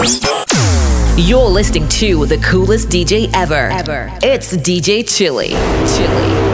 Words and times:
You're 0.00 1.44
listening 1.44 1.86
to 1.88 2.24
the 2.24 2.38
coolest 2.38 2.88
DJ 2.88 3.30
ever. 3.34 3.68
Ever. 3.68 4.10
It's 4.22 4.56
DJ 4.56 5.06
Chilly. 5.06 5.48
Chilly. 5.48 6.49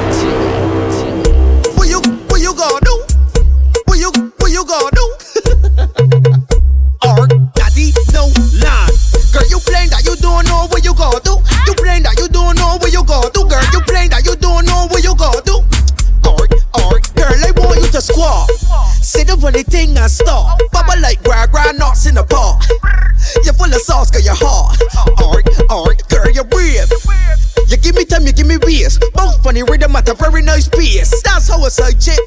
That's 31.86 32.08
how 32.08 32.25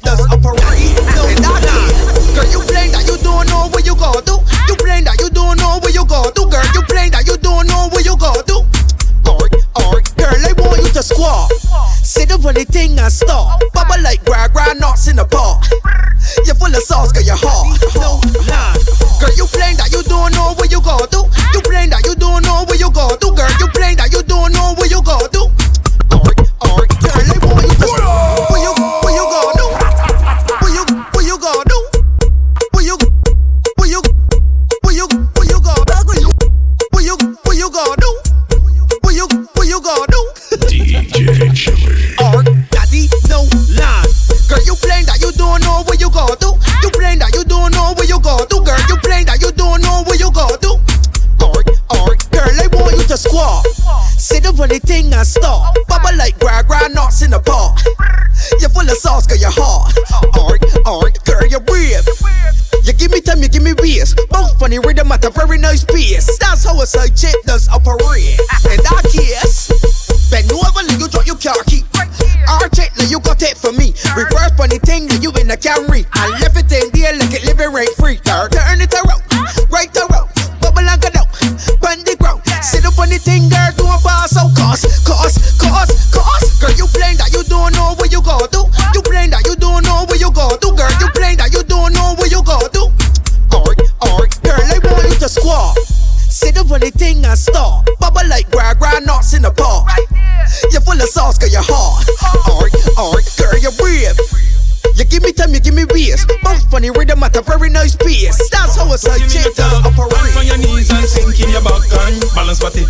balance 112.60 112.76
body. 112.76 112.84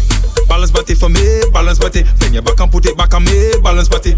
Balance 0.49 0.71
body 0.73 0.95
for 0.95 1.09
me, 1.09 1.43
balance 1.53 1.79
body. 1.79 2.03
Bend 2.19 2.35
your 2.35 2.43
back 2.43 2.59
and 2.61 2.71
put 2.71 2.87
it 2.87 2.97
back 2.97 3.15
on 3.15 3.25
me, 3.25 3.53
balance 3.63 3.89
body. 3.89 4.17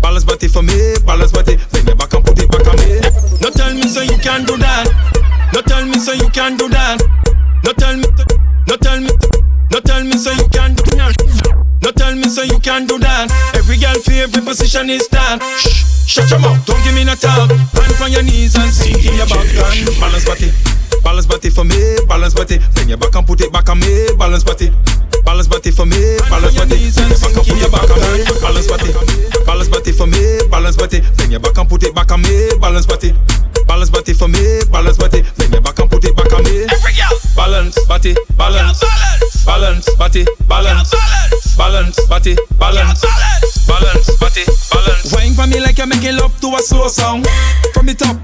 Balance 0.00 0.24
body 0.24 0.46
for 0.48 0.62
me, 0.62 0.94
balance 1.04 1.32
body. 1.32 1.58
Bend 1.72 1.86
your 1.88 1.96
back 1.96 2.14
and 2.14 2.24
put 2.24 2.38
it 2.38 2.48
back 2.48 2.66
on 2.70 2.78
me. 2.78 3.02
No 3.42 3.50
tell 3.50 3.74
me 3.74 3.82
so 3.90 4.02
you 4.02 4.16
can 4.18 4.46
do 4.46 4.56
that. 4.58 4.86
No 5.52 5.60
tell 5.62 5.84
me 5.84 5.98
so 5.98 6.12
you 6.12 6.28
can 6.30 6.56
do 6.56 6.68
that. 6.68 7.02
No 7.64 7.72
tell 7.72 7.96
me, 7.96 8.06
no 8.68 8.76
tell 8.76 9.00
me, 9.00 9.10
no 9.70 9.80
tell 9.80 10.04
me 10.04 10.16
so 10.16 10.30
you 10.30 10.48
can 10.48 10.74
do 10.74 10.84
that. 10.94 11.14
No 11.82 11.90
tell 11.90 12.14
me 12.14 12.28
so 12.30 12.42
you 12.42 12.60
can 12.60 12.86
do 12.86 12.98
that. 12.98 13.26
Every 13.54 13.78
girl 13.78 13.98
favorite 14.06 14.44
position 14.44 14.88
is 14.88 15.08
that. 15.08 15.42
Shh, 15.58 16.06
shut 16.06 16.30
your 16.30 16.38
mouth, 16.38 16.64
don't 16.64 16.78
give 16.84 16.94
me 16.94 17.02
no 17.04 17.14
talk. 17.14 17.50
Hand 17.50 18.02
on 18.02 18.12
your 18.12 18.22
knees 18.22 18.54
and 18.54 18.70
sink 18.70 19.02
in 19.04 19.18
your 19.18 19.26
back 19.26 19.50
and 19.50 19.98
balance 19.98 20.24
body. 20.24 20.50
Balance 21.02 21.26
body 21.26 21.50
for 21.50 21.64
me, 21.64 21.98
balance 22.06 22.34
body. 22.34 22.58
Bend 22.74 22.88
your 22.88 22.98
back 22.98 23.14
and 23.16 23.26
put 23.26 23.40
it 23.40 23.52
back 23.52 23.68
on 23.68 23.80
me, 23.80 24.06
balance 24.16 24.44
body. 24.44 24.70
On 32.12 32.20
me, 32.22 32.50
balance 32.60 32.86
body. 32.86 33.14
Balance 33.66 33.90
body 33.90 34.12
for 34.12 34.28
me, 34.28 34.60
balance 34.70 34.98
body. 34.98 35.22
Bend 35.38 35.52
your 35.52 35.62
back 35.62 35.78
and 35.78 35.90
put 35.90 36.04
it 36.04 36.14
back 36.14 36.32
on 36.32 36.44
me. 36.44 36.66
Balance 37.34 37.78
body, 37.86 38.14
balance, 38.36 38.84
balance 39.46 39.88
body, 39.96 40.26
balance, 40.46 40.92
balance 41.56 42.06
body, 42.06 42.36
balance, 42.58 43.00
balance 43.66 44.16
body, 44.20 44.44
balance. 44.70 45.12
Wine 45.14 45.32
for 45.32 45.46
me 45.46 45.60
like 45.60 45.78
you're 45.78 45.86
making 45.86 46.16
love 46.16 46.38
to 46.40 46.48
a 46.48 46.58
slow 46.58 46.88
song. 46.88 47.24
From 47.72 47.86
the 47.86 47.94
top, 47.94 48.16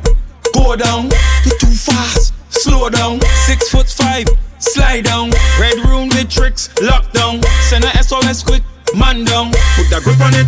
go 0.52 0.76
down. 0.76 1.08
You're 1.44 1.56
too 1.56 1.72
fast, 1.72 2.34
slow 2.50 2.90
down. 2.90 3.20
Six 3.46 3.70
foot 3.70 3.88
five, 3.88 4.26
slide 4.58 5.04
down. 5.04 5.30
Red 5.58 5.78
room 5.88 6.08
with 6.10 6.28
tricks, 6.28 6.68
lockdown. 6.76 7.42
Send 7.70 7.84
a 7.84 8.02
SOS 8.02 8.42
quick, 8.42 8.62
man 8.94 9.24
down. 9.24 9.50
Put 9.76 9.88
that 9.90 10.02
grip 10.04 10.20
on 10.20 10.34
it, 10.34 10.46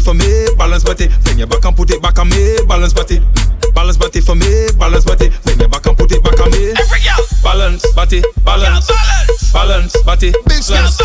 body 0.00 0.04
for 0.04 0.14
me, 0.14 0.56
balance 0.56 0.84
body. 0.84 1.08
Bend 1.24 1.38
your 1.38 1.46
back 1.46 1.64
and 1.64 1.76
put 1.76 1.90
it 1.90 2.02
back 2.02 2.18
on 2.18 2.28
me, 2.28 2.56
balance 2.66 2.92
body. 2.92 3.18
Mm. 3.18 3.74
Balance 3.74 3.96
body 3.96 4.20
for 4.20 4.34
me, 4.34 4.68
balance 4.78 5.04
body. 5.04 5.30
Bend 5.44 5.60
your 5.60 5.68
back 5.68 5.86
and 5.86 5.96
put 5.96 6.12
it 6.12 6.22
back 6.22 6.40
on 6.40 6.50
me. 6.50 6.72
Balance 7.42 7.86
body, 7.94 8.22
balance, 8.44 8.88
balance 9.52 9.96
body, 10.02 10.32
balance, 10.46 10.98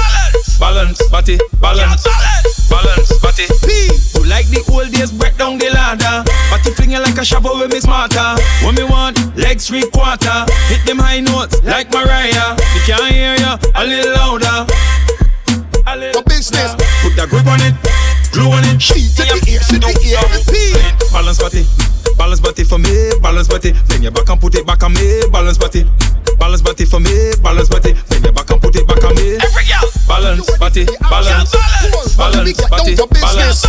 balance 0.59 1.09
body, 1.09 1.37
balance, 1.59 2.03
balance 2.69 3.19
body. 3.19 3.45
Who 4.13 4.23
like 4.29 4.47
the 4.47 4.63
old 4.71 4.91
days, 4.91 5.11
break 5.11 5.37
down 5.37 5.57
the 5.57 5.69
ladder. 5.71 6.23
Body 6.49 6.71
flinging 6.71 7.01
like 7.01 7.17
a 7.17 7.25
shovel 7.25 7.57
with 7.59 7.71
me 7.71 7.79
smarter. 7.79 8.35
What 8.63 8.75
me 8.77 8.83
want, 8.83 9.17
legs 9.35 9.67
three 9.67 9.83
quarter. 9.91 10.45
Hit 10.67 10.85
them 10.85 10.99
high 10.99 11.19
notes 11.19 11.61
like 11.63 11.91
Mariah. 11.91 12.55
Me 12.55 12.79
can't 12.85 13.11
hear 13.11 13.35
ya, 13.35 13.57
a 13.75 13.83
little 13.83 14.13
louder. 14.13 14.67
A 15.87 15.95
little 15.97 16.23
business. 16.23 16.73
Put 17.03 17.15
that 17.15 17.29
grip 17.29 17.45
on 17.45 17.61
it, 17.61 17.75
on 18.43 18.63
it. 18.65 18.81
She 18.81 19.07
to 19.15 19.23
the 19.23 19.39
ear, 19.47 19.59
to 19.71 19.77
the 19.79 19.91
ear. 20.03 20.19
Balance 21.11 21.39
body, 21.39 21.63
balance 22.17 22.41
body 22.41 22.63
for 22.63 22.77
me, 22.77 23.11
balance 23.21 23.47
body. 23.47 23.71
Bend 23.87 24.03
your 24.03 24.11
back 24.11 24.29
and 24.29 24.39
put 24.39 24.55
it 24.55 24.65
back 24.65 24.83
on 24.83 24.93
me, 24.93 25.21
balance 25.31 25.57
body. 25.57 25.85
Balance 26.39 26.61
body 26.61 26.85
for 26.85 26.99
me, 26.99 27.31
balance 27.41 27.69
body. 27.69 27.93
Bend 28.09 28.23
your 28.23 28.33
back 28.33 28.49
and 28.51 28.61
put 28.61 28.75
it 28.75 28.87
back 28.87 29.03
on 29.03 29.15
me. 29.15 29.37
Balance 30.07 30.51
body, 30.57 30.85
balance, 31.09 31.51
balance 32.15 32.61
body, 32.67 32.95
balance, 32.95 33.65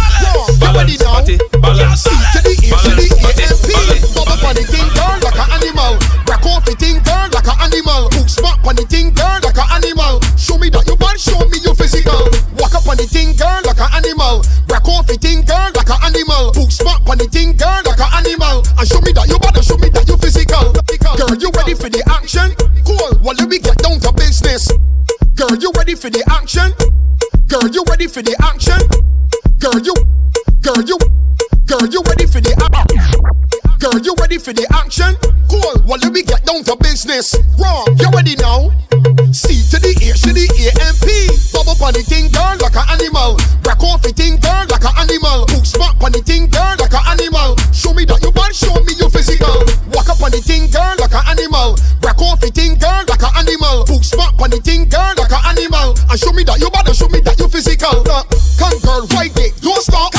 balance 0.61 1.03
body, 1.03 1.39
balance, 1.63 2.03
C 2.03 2.11
to 2.11 2.41
the 2.43 2.53
ear, 2.67 2.77
to 2.77 2.91
the 2.93 3.07
balance 3.09 3.65
ear, 3.67 3.73
balance 3.73 4.07
Bubble 4.27 4.55
the 4.55 4.65
thing, 4.67 4.89
girl, 4.95 5.17
like 5.23 5.39
an 5.39 5.49
animal. 5.55 5.99
Crack 6.27 6.45
off 6.47 6.65
the 6.65 6.75
thing, 6.77 7.01
girl, 7.05 7.29
like 7.33 7.47
an 7.47 7.57
animal. 7.63 8.11
Smart 8.27 8.59
on 8.67 8.75
the 8.75 8.83
thing, 8.85 9.15
girl, 9.15 9.39
like 9.43 9.57
an 9.57 9.71
animal. 9.71 10.19
Show 10.35 10.59
me 10.59 10.69
that 10.71 10.85
you 10.85 10.99
bad, 10.99 11.15
show 11.17 11.39
me 11.47 11.63
you 11.63 11.73
physical. 11.79 12.27
Walk 12.59 12.75
up 12.75 12.87
on 12.91 12.99
the 12.99 13.07
thing, 13.07 13.33
girl, 13.39 13.63
like 13.63 13.79
an 13.79 13.91
animal. 13.95 14.43
Crack 14.67 14.87
off 14.91 15.07
the 15.07 15.15
thing, 15.15 15.47
girl, 15.47 15.71
like 15.73 15.89
an 15.89 16.01
animal. 16.03 16.51
Hook 16.53 16.75
smart 16.75 17.07
on 17.07 17.17
the 17.23 17.31
thing, 17.31 17.55
girl, 17.55 17.81
like 17.87 18.03
an 18.03 18.11
animal. 18.19 18.67
And 18.77 18.87
show 18.87 19.01
me 19.01 19.15
that 19.15 19.31
you 19.31 19.39
bad, 19.39 19.55
and 19.55 19.65
show 19.65 19.79
me 19.79 19.89
that 19.95 20.05
you 20.11 20.19
physical. 20.19 20.75
Girl, 21.17 21.33
you 21.39 21.49
ready 21.55 21.79
for 21.79 21.89
the 21.89 22.03
action? 22.11 22.51
Cool. 22.83 23.23
Well, 23.23 23.39
let 23.39 23.49
me 23.49 23.63
get 23.63 23.79
down 23.79 24.03
to 24.03 24.11
business. 24.13 24.75
Girl, 25.39 25.55
you 25.57 25.71
ready 25.79 25.95
for 25.95 26.11
the 26.11 26.27
action? 26.27 26.75
Girl, 27.47 27.71
you 27.71 27.87
ready 27.89 28.11
for 28.11 28.21
the 28.27 28.35
action? 28.43 28.83
Girl, 29.63 29.79
you, 29.79 29.95
girl, 30.61 30.83
you, 30.83 30.99
girl, 31.65 31.87
you 31.87 32.03
ready 32.03 32.27
for 32.27 32.43
the 32.43 32.53
action? 32.59 33.36
Girl, 33.87 34.03
you 34.03 34.19
ready 34.19 34.39
for 34.43 34.51
the 34.51 34.67
action? 34.75 35.15
Cool. 35.47 35.79
Well, 35.87 36.03
let 36.03 36.11
me 36.11 36.27
get 36.27 36.43
down 36.43 36.67
to 36.67 36.75
business. 36.83 37.39
Wrong. 37.55 37.87
You 38.03 38.11
ready 38.11 38.35
now? 38.35 38.75
C 39.31 39.63
to 39.71 39.79
the 39.79 39.95
A 39.95 40.11
to 40.11 40.31
the 40.35 40.43
A 40.59 40.75
M 40.91 40.95
P. 41.07 41.31
On 41.77 41.93
the 41.93 42.03
thing, 42.03 42.33
girl, 42.35 42.57
like 42.59 42.75
an 42.75 42.83
animal. 42.89 43.39
Break 43.63 43.79
off 43.85 44.03
the 44.03 44.11
thing, 44.11 44.43
girl, 44.43 44.65
like 44.67 44.83
an 44.83 44.97
animal. 44.97 45.47
Hook 45.55 45.63
smart 45.63 45.95
on 46.03 46.11
the 46.11 46.19
thing, 46.19 46.51
girl, 46.51 46.75
like 46.83 46.91
an 46.91 47.05
animal. 47.15 47.55
Show 47.71 47.95
me 47.95 48.03
that 48.09 48.19
you 48.25 48.33
bad, 48.35 48.51
show 48.57 48.75
me 48.83 48.97
you 48.97 49.07
physical. 49.07 49.63
Walk 49.95 50.09
up 50.11 50.19
on 50.19 50.35
the 50.35 50.43
thing, 50.43 50.67
girl, 50.73 50.97
like 50.99 51.15
an 51.15 51.23
animal. 51.31 51.79
Break 52.03 52.19
off 52.19 52.41
the 52.43 52.51
thing, 52.51 52.75
girl, 52.81 53.07
like 53.07 53.23
an 53.23 53.31
animal. 53.39 53.87
Hook 53.87 54.03
smart 54.03 54.35
on 54.41 54.51
the 54.51 54.59
thing, 54.59 54.89
girl, 54.89 55.15
like 55.15 55.31
an 55.31 55.43
animal. 55.53 55.95
And 56.11 56.19
show 56.19 56.33
me 56.33 56.43
that 56.49 56.59
you 56.59 56.73
bad, 56.75 56.91
and 56.91 56.97
show 56.97 57.13
me 57.13 57.21
that 57.23 57.39
you 57.39 57.47
physical. 57.47 58.03
Uh, 58.03 58.25
come, 58.59 58.75
girl, 58.83 59.07
right 59.15 59.31
it, 59.37 59.53
don't 59.61 59.79
stop. 59.79 60.16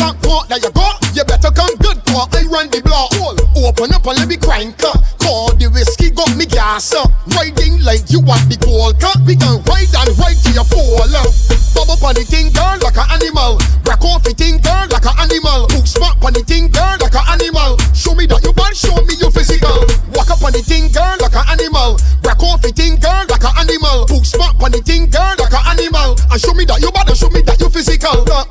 All 0.00 0.10
the 0.10 0.14
walks 0.14 0.14
and 0.14 0.22
part 0.22 0.48
that 0.48 0.62
you 0.62 0.70
got. 0.70 0.98
You 1.14 1.24
better 1.24 1.50
come 1.50 1.74
good, 1.78 1.98
for 2.10 2.26
I 2.30 2.42
run 2.50 2.70
the 2.70 2.80
block. 2.82 3.14
Open 3.56 3.92
up 3.94 4.06
and 4.06 4.18
let 4.18 4.28
me 4.28 4.36
crank 4.36 4.82
up. 4.84 4.98
Call 5.18 5.54
the 5.54 5.70
whiskey, 5.70 6.10
got 6.10 6.34
me 6.36 6.46
gas 6.46 6.92
up. 6.94 7.10
Riding 7.36 7.82
like 7.82 8.10
you 8.10 8.20
want 8.20 8.44
the 8.50 8.58
gold 8.58 8.98
cup. 9.00 9.20
We 9.26 9.36
can 9.36 9.62
ride 9.64 9.92
and 9.94 10.10
ride 10.18 10.38
till 10.42 10.54
you 10.54 10.64
fall 10.66 11.10
up. 11.14 11.30
Bubble 11.74 11.98
on 12.06 12.14
the 12.14 12.22
thing, 12.22 12.50
girl, 12.54 12.78
like 12.82 12.98
an 12.98 13.06
animal. 13.10 13.58
Break 13.82 14.02
off 14.04 14.22
the 14.22 14.34
thing, 14.34 14.58
girl, 14.62 14.86
like 14.90 15.06
an 15.06 15.16
animal. 15.18 15.66
Hook 15.74 15.86
smart 15.86 16.18
on 16.22 16.32
the 16.34 16.42
thing, 16.46 16.70
girl, 16.70 16.94
like 17.02 17.14
an 17.14 17.26
animal. 17.34 17.78
Show 17.94 18.14
me 18.14 18.26
that 18.30 18.42
you 18.46 18.54
bad, 18.54 18.74
show 18.76 18.94
me 18.94 19.14
you 19.18 19.30
physical. 19.30 19.82
Walk 20.14 20.30
up 20.30 20.42
on 20.42 20.54
the 20.54 20.62
thing, 20.62 20.90
girl, 20.94 21.18
like 21.18 21.34
an 21.34 21.46
animal. 21.50 21.98
Break 22.22 22.42
off 22.46 22.62
the 22.62 22.70
thing, 22.70 22.98
girl, 23.02 23.26
like 23.26 23.42
an 23.42 23.54
animal. 23.58 24.06
Hook 24.06 24.22
smart 24.22 24.54
on 24.62 24.70
the 24.70 24.82
thing, 24.82 25.10
girl, 25.10 25.34
like 25.34 25.54
an 25.54 25.64
animal. 25.66 26.14
And 26.30 26.38
show 26.38 26.54
me 26.54 26.62
that 26.70 26.78
you 26.78 26.90
bad, 26.94 27.10
and 27.10 27.18
show 27.18 27.30
me 27.30 27.42
that 27.42 27.58
you 27.58 27.66
physical. 27.70 28.22
Uh, 28.30 28.46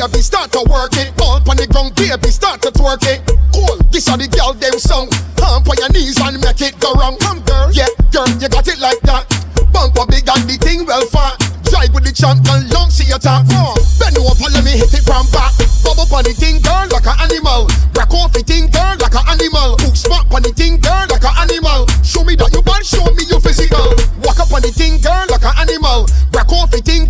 Baby, 0.00 0.24
start 0.24 0.48
to 0.56 0.64
work 0.72 0.96
it. 0.96 1.12
All 1.20 1.44
on 1.44 1.60
the 1.60 1.68
ground, 1.68 1.92
baby, 1.92 2.32
start 2.32 2.64
to 2.64 2.72
twerk 2.72 3.04
it. 3.04 3.20
Cool, 3.52 3.76
this 3.92 4.08
are 4.08 4.16
the 4.16 4.32
girl 4.32 4.56
them 4.56 4.80
song. 4.80 5.12
Hump 5.36 5.68
on 5.68 5.76
your 5.76 5.92
knees 5.92 6.16
and 6.16 6.40
make 6.40 6.56
it 6.64 6.72
go 6.80 6.96
wrong. 6.96 7.20
Come, 7.20 7.44
girl, 7.44 7.68
yeah, 7.68 7.84
girl, 8.08 8.24
you 8.40 8.48
got 8.48 8.64
it 8.64 8.80
like 8.80 8.96
that. 9.04 9.28
Bumper 9.76 10.08
big 10.08 10.24
and 10.24 10.48
the 10.48 10.56
thing 10.56 10.88
well 10.88 11.04
fat. 11.12 11.36
Drive 11.68 11.92
with 11.92 12.08
the 12.08 12.16
champ 12.16 12.40
and 12.48 12.64
long 12.72 12.88
see 12.88 13.12
your 13.12 13.20
top. 13.20 13.44
Wrong. 13.52 13.76
Bend 14.00 14.16
over, 14.16 14.48
let 14.48 14.64
me 14.64 14.72
hit 14.72 14.88
it 14.88 15.04
from 15.04 15.28
back. 15.36 15.52
Bubble 15.84 16.08
on 16.16 16.24
the 16.24 16.32
thing, 16.32 16.64
girl, 16.64 16.88
like 16.88 17.04
an 17.04 17.20
animal. 17.20 17.68
Break 17.92 18.08
off 18.16 18.32
the 18.32 18.40
thing, 18.40 18.72
girl, 18.72 18.96
like 19.04 19.12
an 19.12 19.28
animal. 19.28 19.76
Hook 19.84 20.00
smart 20.00 20.24
on 20.32 20.40
the 20.40 20.48
thing, 20.56 20.80
girl, 20.80 21.04
like 21.12 21.28
an 21.28 21.36
animal. 21.44 21.84
Show 22.00 22.24
me 22.24 22.40
that 22.40 22.56
you 22.56 22.64
bad, 22.64 22.88
show 22.88 23.04
me 23.12 23.28
your 23.28 23.44
physical. 23.44 23.92
Walk 24.24 24.40
up 24.40 24.48
on 24.48 24.64
the 24.64 24.72
thing, 24.72 24.96
girl, 25.04 25.28
like 25.28 25.44
an 25.44 25.60
animal. 25.60 26.08
Break 26.32 26.48
off 26.56 26.72
the 26.72 26.80
thing, 26.80 27.04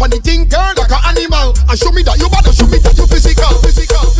The 0.00 0.16
thing, 0.16 0.48
girl, 0.48 0.72
like 0.76 0.90
an 0.90 0.98
animal. 1.06 1.54
And 1.68 1.78
show 1.78 1.92
me 1.92 2.02
that 2.02 2.18
you 2.18 2.26
show 2.50 2.66
me 2.66 2.78
that 2.78 2.96
you 2.96 3.06
physical, 3.06 3.46
physical. 3.62 4.10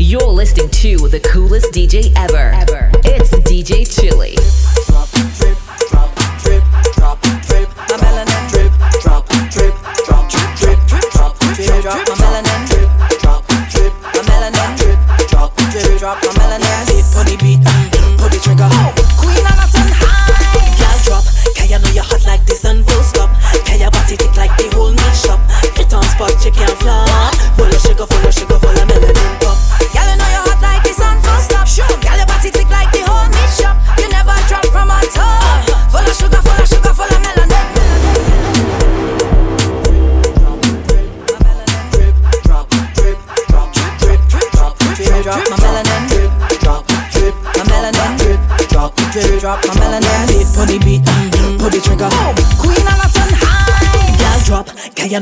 You're 0.00 0.22
listening 0.22 0.70
to 0.70 1.08
the 1.08 1.20
coolest 1.20 1.72
DJ. 1.72 2.12
Ever. 2.16 2.27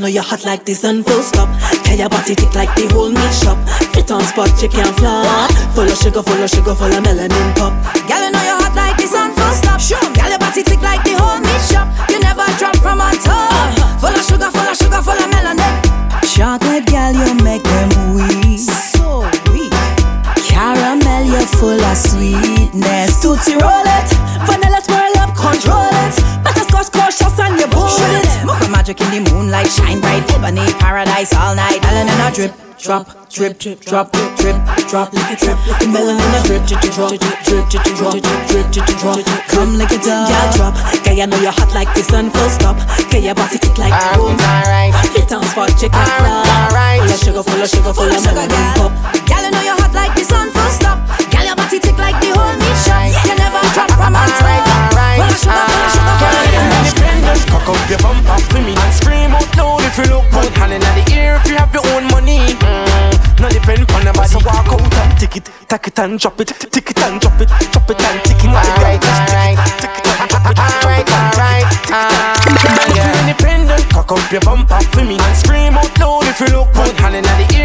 Know 0.06 0.12
you're 0.12 0.22
hot 0.22 0.44
like 0.44 0.64
this 0.64 0.84
and 0.84 1.04
full 1.04 1.22
stop? 1.22 1.48
Can 1.82 1.98
your 1.98 2.08
body 2.08 2.34
tick 2.34 2.54
like 2.54 2.70
the 2.76 2.86
whole 2.94 3.10
meat 3.10 3.34
shop? 3.34 3.58
Fit 3.90 4.10
on 4.10 4.22
spot, 4.22 4.50
you 4.62 4.68
can't 4.68 4.94
flop. 4.96 5.50
Full 5.74 5.88
of 5.88 5.98
sugar, 5.98 6.22
full 6.22 6.42
of 6.42 6.50
sugar, 6.50 6.74
full 6.74 6.92
of 6.94 7.02
melanin 7.02 7.48
pop. 7.58 7.74
Girl, 8.06 8.22
you 8.22 8.30
know 8.30 8.44
you're 8.46 8.60
hot 8.62 8.74
like 8.76 8.96
this 8.96 9.14
and 9.14 9.34
full 9.34 9.50
stop. 9.50 9.80
Sure, 9.80 9.98
girl, 10.14 10.30
your 10.30 10.38
body 10.38 10.62
tick 10.62 10.80
like 10.82 11.02
the 11.02 11.18
whole 11.18 11.40
meat 11.42 11.62
shop. 11.66 11.90
You 12.10 12.20
never 12.20 12.46
drop 12.58 12.76
from 12.78 13.00
on 13.00 13.18
top. 13.18 13.50
Uh-huh. 13.50 13.98
Full 13.98 14.14
of 14.14 14.22
sugar, 14.22 14.50
full 14.50 14.68
of 14.70 14.76
sugar, 14.78 15.02
full 15.02 15.18
of 15.18 15.28
melanin. 15.34 15.74
Chocolate 16.22 16.86
girl, 16.86 17.10
you 17.10 17.34
make 17.42 17.64
them 17.66 17.90
weak. 18.14 18.62
So 18.62 19.26
weak. 19.50 19.74
Caramel, 20.46 21.26
you're 21.26 21.50
full 21.58 21.82
of 21.82 21.96
sweetness. 21.98 23.22
Tootsie 23.22 23.58
roll 23.58 23.86
it, 23.98 24.08
magic 28.86 29.00
in 29.02 29.24
the 29.24 29.30
moonlight, 29.32 29.66
shine 29.66 30.00
bright. 30.00 30.22
Ebony 30.30 30.62
paradise 30.78 31.34
all 31.34 31.54
night. 31.56 31.82
Melanin 31.82 32.22
a 32.22 32.30
drip, 32.30 32.54
drop, 32.78 33.28
drip, 33.28 33.58
drip, 33.58 33.80
drop, 33.80 34.12
drip, 34.38 34.54
drop, 34.86 35.12
like 35.12 35.34
a 35.34 35.36
drip. 35.36 35.58
Melanin 35.90 36.22
a 36.22 36.40
drip, 36.46 36.62
drip, 36.70 36.94
drop, 36.94 37.10
drip, 37.18 37.66
drip, 37.66 37.82
drop, 37.98 38.14
drip, 38.46 38.66
drip, 38.70 38.86
drop. 39.02 39.18
Come 39.50 39.74
like 39.78 39.90
a 39.90 39.98
dove. 39.98 40.30
Yeah, 40.30 40.52
drop. 40.54 40.74
Girl, 41.02 41.14
you 41.18 41.26
know 41.26 41.40
you're 41.42 41.50
hot 41.50 41.74
like 41.74 41.90
the 41.94 42.02
sun, 42.02 42.30
full 42.30 42.48
stop. 42.48 42.78
Girl, 43.10 43.22
your 43.22 43.34
body 43.34 43.58
tick 43.58 43.76
like 43.76 43.90
the 43.90 44.18
boom. 44.18 44.38
Fit 45.10 45.32
on 45.34 45.42
spot, 45.50 45.70
check 45.74 45.90
out. 45.94 46.46
Full 47.02 47.10
of 47.10 47.18
sugar, 47.18 47.42
full 47.42 47.62
of 47.62 47.68
sugar, 47.68 47.92
full 47.92 48.06
of 48.06 48.22
melanin 48.22 48.70
pop. 48.78 48.92
Girl, 49.26 49.42
you 49.42 49.50
know 49.50 49.62
you're 49.66 49.78
hot 49.82 49.94
like 49.94 50.14
the 50.14 50.22
sun, 50.22 50.50
full 50.54 50.70
stop. 50.70 51.25
Girl, 51.76 51.84
tick 51.84 51.98
like 51.98 52.16
the 52.24 52.32
whole 52.32 52.56
shop. 52.80 53.04
You 53.28 53.36
never 53.36 53.60
drop 53.76 53.90
from 53.92 54.16
on. 54.16 54.28
Full 54.32 55.28
of 55.28 55.36
sugar, 55.36 55.60
sugar, 55.92 56.16
melanin. 56.24 57.36
Cock 57.52 57.68
up 57.68 57.90
your 57.90 58.00
bumper 58.00 58.38
for 58.48 58.60
me 58.64 58.72
and 58.72 58.92
scream 58.94 59.32
out 59.36 59.56
loud 59.56 59.84
if 59.84 59.96
you 59.98 60.08
look 60.08 60.24
good. 60.32 60.52
Hand 60.56 60.72
in 60.72 60.80
the 60.80 61.04
ear 61.12 61.36
if 61.36 61.48
you 61.50 61.56
have 61.56 61.72
your 61.74 61.84
own 61.92 62.08
money. 62.08 62.40
Mm. 62.64 63.40
No 63.40 63.48
depend 63.48 63.90
on 63.92 64.04
nobody. 64.04 64.28
So 64.28 64.40
walk 64.46 64.72
out 64.72 64.80
and 64.80 65.20
tick 65.20 65.36
it, 65.36 65.50
tack 65.68 65.86
it 65.86 65.98
and 65.98 66.18
drop 66.18 66.40
it, 66.40 66.48
tick 66.48 66.90
it 66.90 66.98
and 67.04 67.20
drop 67.20 67.40
it, 67.40 67.48
drop 67.48 67.90
it 67.90 68.00
and 68.00 68.24
tick 68.24 68.40
it. 68.40 68.48
Alright, 68.48 69.04
alright, 69.04 69.58
tick 69.76 69.96
it 70.00 70.06
and 70.08 70.30
drop 70.32 70.48
it, 70.48 70.56
alright, 70.56 71.08
alright. 71.12 71.68
Man, 72.72 72.88
if 72.88 73.04
you 73.04 73.12
independent, 73.20 73.84
cock 73.92 74.12
up 74.12 74.32
your 74.32 74.40
bumper 74.40 74.80
for 74.92 75.04
me 75.04 75.20
and 75.20 75.36
scream 75.36 75.76
out 75.76 75.92
loud 76.00 76.24
if 76.24 76.40
you 76.40 76.48
look 76.56 76.72
good. 76.72 76.96
Hand 76.96 77.16
in 77.16 77.24
the 77.24 77.44
ear 77.52 77.55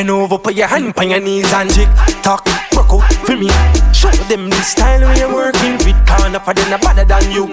Bend 0.00 0.08
over, 0.08 0.38
put 0.38 0.54
your 0.54 0.66
hand 0.66 0.96
on 0.96 1.10
your 1.10 1.20
knees 1.20 1.52
and 1.52 1.68
tick 1.68 1.86
tock, 2.24 2.48
rock 2.72 2.88
out 2.88 3.12
for 3.20 3.36
me. 3.36 3.52
Show 3.92 4.08
them 4.32 4.48
the 4.48 4.56
style 4.64 5.04
we 5.04 5.20
are 5.20 5.28
working 5.28 5.76
with. 5.84 5.92
Can't 6.08 6.34
offer 6.34 6.54
them 6.54 6.72
a 6.72 6.78
better 6.80 7.04
than 7.04 7.30
you. 7.30 7.44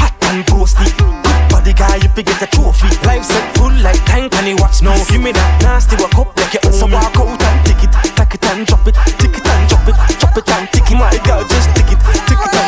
Hot 0.00 0.16
and 0.32 0.40
ghosty. 0.48 0.88
Good 0.96 1.50
body 1.52 1.74
guy, 1.74 1.96
you 1.96 2.08
forget 2.16 2.40
a 2.40 2.46
trophy. 2.46 2.88
Life 3.04 3.24
set 3.24 3.44
full 3.58 3.76
like 3.84 4.00
tank 4.08 4.32
and 4.36 4.48
you 4.48 4.56
watch 4.56 4.80
now. 4.80 4.96
Give 5.12 5.20
me 5.20 5.32
that 5.32 5.60
nasty 5.60 6.00
walk 6.00 6.16
up 6.16 6.32
like 6.40 6.54
you 6.54 6.60
own 6.64 6.72
So 6.72 6.86
walk 6.88 7.12
out 7.20 7.28
and 7.28 7.60
tick 7.68 7.84
it, 7.84 7.92
tack 8.16 8.32
it 8.32 8.44
and 8.48 8.64
drop 8.64 8.88
it, 8.88 8.96
tick 9.20 9.36
it 9.36 9.44
and 9.44 9.68
drop 9.68 9.84
it, 9.84 9.96
drop 10.16 10.36
it 10.40 10.48
and 10.48 10.64
tick 10.72 10.88
it. 10.88 10.96
My 10.96 11.12
girl, 11.28 11.44
just 11.44 11.68
tick 11.76 11.92
it, 11.92 12.00
tick 12.24 12.40
it, 12.40 12.59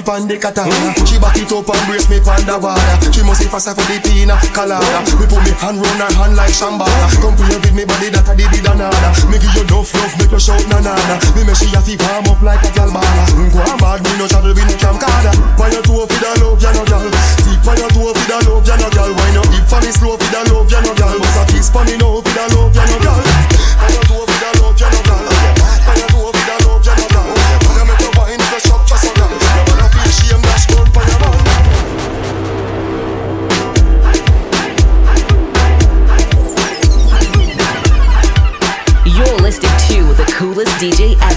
body 0.00 0.20
pan 0.20 0.28
the 0.28 0.36
katana. 0.40 0.94
She 1.04 1.18
back 1.18 1.36
it 1.36 1.52
up 1.52 1.68
and 1.68 1.82
brace 1.86 2.08
me 2.08 2.20
pan 2.20 2.44
the 2.48 2.56
wire. 2.56 2.96
She 3.12 3.22
must 3.22 3.40
be 3.40 3.46
faster 3.48 3.76
for 3.76 3.84
the 3.84 4.00
pina 4.00 4.36
colada. 4.52 5.04
We 5.20 5.26
put 5.28 5.42
me 5.44 5.52
hand 5.60 5.80
round 5.80 6.00
her 6.00 6.10
hand 6.16 6.34
like 6.36 6.52
shambala. 6.52 7.08
Come 7.20 7.36
play 7.36 7.56
with 7.60 7.74
me 7.74 7.84
body 7.84 8.08
that 8.12 8.28
I 8.28 8.34
did 8.34 8.52
it 8.52 8.64
another. 8.64 9.12
Me 9.28 9.36
give 9.36 9.52
you 9.52 9.64
enough 9.64 9.92
love, 9.92 10.14
make 10.16 10.32
you 10.32 10.40
shout 10.40 10.64
na 10.68 10.80
na. 10.80 10.96
Me 11.36 11.44
make 11.44 11.56
she 11.56 11.68
a 11.76 11.80
fi 11.80 11.94
warm 12.00 12.28
up 12.32 12.40
like 12.40 12.64
a 12.64 12.70
gal 12.72 12.90
bala. 12.90 13.24
Mm, 13.36 13.50
go 13.52 13.60
a 13.60 13.74
bad 13.76 14.00
me 14.04 14.12
no 14.16 14.26
travel 14.28 14.52
with 14.56 14.66
no 14.66 14.76
camcorder. 14.80 15.34
Why 15.60 15.68
you 15.72 15.82
two 15.84 16.00
fi 16.08 16.16
the 16.16 16.30
love, 16.40 16.60
you 16.60 16.72
no 16.72 16.82
gal. 16.88 17.04
Deep 17.44 17.60
why 17.64 17.76
you 17.76 17.88
two 17.92 18.10
fi 18.16 18.24
the 18.28 18.36
love, 18.48 18.64
you 18.64 18.76
no 18.76 18.88
gal. 18.90 19.10
Why 19.12 19.28
not? 19.36 19.46
deep 19.52 19.66
for 19.68 19.80
me 19.84 19.90
slow 19.92 20.16
fi 20.16 20.26
the 20.32 20.40
love, 20.54 20.70
you 20.70 20.80
no 20.80 20.92
gal. 20.96 21.14
Bust 21.18 21.38
a 21.38 21.42
kiss 21.50 21.68
for 21.68 21.84
me 21.84 21.94
now 22.00 22.20
fi 22.24 22.32
the 22.32 22.44
love, 22.56 22.72
you 22.72 22.84
no 22.88 22.96
gal. 23.04 23.20
Why 23.20 23.88
you 23.92 24.02
two 24.08 24.22
fi 24.24 24.36
the 24.40 24.48
love, 24.64 24.78
you 24.78 24.88
no 24.88 25.00
gal. 25.04 25.09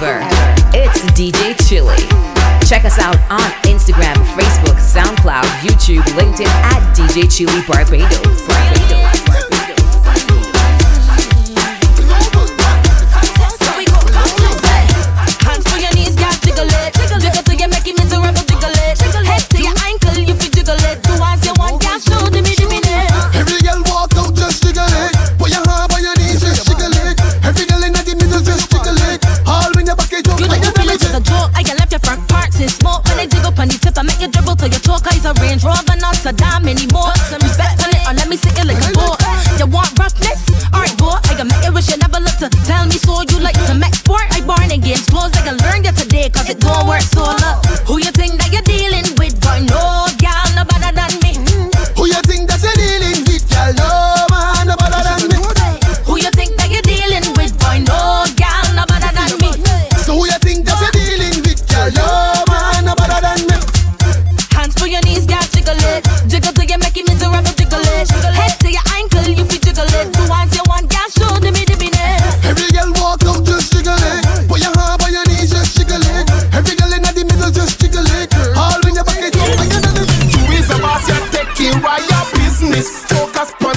ever. 0.03 0.19
It's 0.73 1.01
DJ 1.11 1.55
Chilly. 1.67 1.97
Check 2.67 2.85
us 2.85 2.99
out 2.99 3.17
on 3.29 3.41
Instagram, 3.63 4.15
Facebook, 4.35 4.77
SoundCloud, 4.79 5.43
YouTube, 5.61 6.03
LinkedIn 6.17 6.47
at 6.47 6.95
DJ 6.95 7.29
Chilly 7.31 7.61
Barbados. 7.67 8.47
Barbados. 8.47 9.12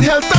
跳 0.07 0.36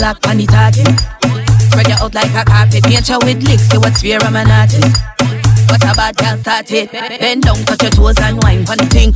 lock 0.00 0.16
on 0.26 0.40
the 0.40 0.48
target. 0.48 0.88
Spread 1.68 1.88
you 1.88 1.98
out 2.00 2.14
like 2.16 2.32
a 2.32 2.42
carpet. 2.44 2.82
Paint 2.84 3.08
you 3.08 3.18
with 3.20 3.44
licks, 3.44 3.68
say 3.68 3.76
what's 3.76 4.00
fear 4.00 4.18
I'm 4.24 4.34
an 4.34 4.48
artist. 4.48 4.96
What 5.68 5.84
a 5.84 5.92
bad 5.94 6.16
can 6.16 6.40
start 6.40 6.72
it. 6.72 6.90
Bend 6.90 7.44
down, 7.44 7.60
touch 7.68 7.82
your 7.84 7.92
toes 7.92 8.18
and 8.18 8.40
wine 8.42 8.64
for 8.64 8.76
the 8.80 8.88
thing. 8.88 9.12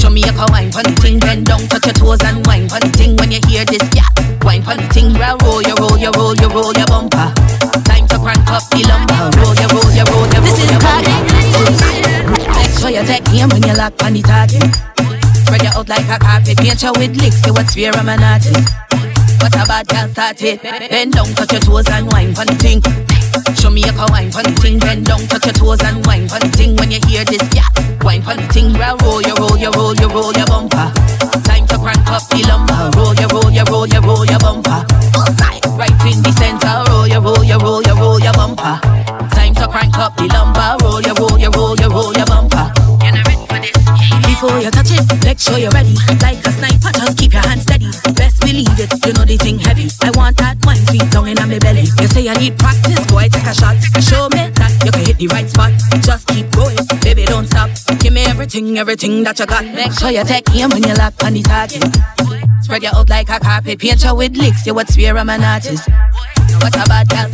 Show 0.00 0.08
me 0.08 0.24
a 0.24 0.32
can 0.32 0.48
wine 0.48 0.72
for 0.72 0.82
the 0.82 0.96
thing. 1.04 1.20
Bend 1.20 1.46
down, 1.46 1.60
touch 1.68 1.84
your 1.84 1.94
toes 1.94 2.24
and 2.24 2.40
wine 2.48 2.68
for 2.68 2.80
the 2.80 2.88
thing. 2.96 3.16
When 3.20 3.30
you 3.30 3.40
hear 3.46 3.68
this, 3.68 3.84
yeah, 3.92 4.08
wine 4.42 4.64
for 4.64 4.74
the 4.74 4.88
thing. 4.88 5.12
Well, 5.12 5.36
roll, 5.44 5.60
you 5.60 5.76
roll, 5.76 6.00
you 6.00 6.10
roll, 6.16 6.34
you 6.34 6.48
roll 6.48 6.72
your 6.72 6.88
bumper. 6.88 7.28
Time 7.84 8.08
to 8.08 8.16
crank 8.16 8.48
up 8.48 8.64
the 8.72 8.88
lumber. 8.88 9.28
Roll, 9.36 9.54
you 9.60 9.68
roll, 9.68 9.92
you 9.92 10.08
roll, 10.08 10.24
you 10.24 10.40
roll 10.40 10.64
your 10.72 10.80
bumper. 10.80 11.20
Make 12.56 12.72
sure 12.80 12.90
you 12.90 13.04
aim 13.04 13.48
when 13.52 13.62
you 13.62 13.76
lock 13.76 13.92
on 14.02 14.16
the 14.16 14.24
target. 14.24 14.64
Spread 15.44 15.62
you 15.62 15.72
out 15.76 15.88
like 15.88 16.08
a 16.08 16.16
carpet. 16.16 16.56
Paint 16.56 16.80
you 16.80 16.92
with 16.96 17.12
licks, 17.20 17.44
say 17.44 17.52
what's 17.52 17.76
fear 17.76 17.92
I'm 17.92 18.08
an 18.08 18.24
artist. 18.24 18.72
What 19.40 19.54
a 19.54 19.64
bad 19.66 19.86
can 19.86 20.10
start 20.10 20.42
it. 20.42 20.62
Bend 20.62 21.12
down, 21.12 21.26
touch 21.34 21.52
your 21.52 21.60
toes 21.60 21.88
and 21.90 22.06
wine 22.10 22.34
for 22.34 22.44
the 22.44 22.54
thing. 22.54 22.82
Show 23.56 23.70
me 23.70 23.82
a 23.82 23.92
can 23.92 24.10
wine 24.10 24.30
for 24.30 24.42
the 24.42 24.52
thing. 24.60 24.78
Bend 24.78 25.06
down, 25.06 25.20
touch 25.26 25.44
your 25.44 25.54
toes 25.54 25.82
and 25.84 26.04
wine 26.06 26.28
for 26.28 26.38
the 26.40 26.48
thing. 26.48 26.76
When 26.76 26.90
you 26.90 27.00
hear 27.06 27.24
this, 27.24 27.42
yeah, 27.54 27.68
wine 28.02 28.22
for 28.22 28.34
the 28.34 28.46
thing. 28.52 28.72
Roll, 28.74 29.22
you 29.22 29.34
roll, 29.34 29.56
you 29.56 29.70
roll, 29.70 29.94
you 29.94 30.08
roll 30.08 30.32
your 30.34 30.46
bumper. 30.46 30.90
Time 31.46 31.66
to 31.66 31.76
crank 31.78 32.06
up 32.10 32.22
the 32.28 32.42
lumber. 32.48 32.90
Roll, 32.96 33.14
you 33.14 33.28
roll, 33.28 33.50
you 33.50 33.64
roll, 33.64 33.86
you 33.86 34.00
roll 34.00 34.26
your 34.26 34.38
bumper. 34.38 34.84
Right, 35.78 35.94
in 36.10 36.22
the 36.22 36.32
center. 36.34 36.82
Roll, 36.90 37.06
you 37.06 37.20
roll, 37.20 37.44
you 37.44 37.58
roll, 37.58 37.82
you 37.82 37.94
roll 37.94 38.18
your 38.18 38.32
bumper. 38.34 38.80
Time 39.30 39.54
to 39.54 39.68
crank 39.68 39.96
up 39.98 40.16
the 40.16 40.26
lumber. 40.26 40.76
Roll, 40.82 41.00
you 41.00 41.14
roll, 41.14 41.38
you 41.38 41.50
roll, 41.54 41.78
you 41.78 41.88
roll 41.88 42.12
your 42.14 42.26
bumper. 42.26 42.66
You 43.04 43.12
not 43.12 43.26
ready 43.26 43.46
for 43.46 43.58
this? 43.62 44.17
Before 44.38 44.60
you 44.60 44.70
touch 44.70 44.92
it, 44.92 45.02
make 45.24 45.40
sure 45.40 45.58
you're 45.58 45.72
ready. 45.72 45.98
Like 46.22 46.38
a 46.46 46.52
sniper, 46.54 46.94
just 46.94 47.18
keep 47.18 47.32
your 47.32 47.42
hands 47.42 47.62
steady. 47.62 47.90
Best 48.14 48.38
believe 48.38 48.70
it, 48.78 48.86
you 49.04 49.12
know 49.12 49.24
the 49.26 49.36
thing 49.36 49.58
heavy. 49.58 49.90
I 50.00 50.12
want 50.14 50.36
that 50.36 50.62
wine 50.62 50.86
sweet 50.86 51.10
down 51.10 51.26
in 51.26 51.34
my 51.34 51.58
belly. 51.58 51.90
You 51.98 52.06
say 52.06 52.28
I 52.28 52.38
need 52.38 52.56
practice, 52.56 53.04
boy, 53.10 53.26
take 53.26 53.42
a 53.42 53.52
shot. 53.52 53.74
Show 53.98 54.30
me 54.30 54.46
that 54.54 54.70
you 54.86 54.92
can 54.92 55.06
hit 55.06 55.18
the 55.18 55.26
right 55.26 55.50
spot. 55.50 55.72
Just 56.06 56.28
keep 56.28 56.48
going, 56.52 56.78
baby, 57.02 57.26
don't 57.26 57.46
stop. 57.50 57.68
Give 57.98 58.12
me 58.12 58.22
everything, 58.26 58.78
everything 58.78 59.24
that 59.24 59.40
you 59.40 59.46
got. 59.46 59.64
Make 59.64 59.90
sure 59.98 60.12
you 60.12 60.22
take 60.22 60.46
aim 60.54 60.70
when 60.70 60.86
you 60.86 60.94
lock 60.94 61.18
on 61.24 61.34
the 61.34 61.42
target. 61.42 61.82
Spread 62.62 62.84
you 62.84 62.90
out 62.94 63.10
like 63.10 63.30
a 63.30 63.40
carpet, 63.40 63.80
paint 63.80 64.04
you 64.04 64.14
with 64.14 64.36
licks. 64.36 64.64
You 64.64 64.74
what's 64.74 64.94
fear 64.94 65.16
I'm 65.16 65.30
an 65.30 65.42
artist. 65.42 65.90
What 66.62 66.78
a 66.78 66.86
bad 66.86 67.10
girl. 67.10 67.26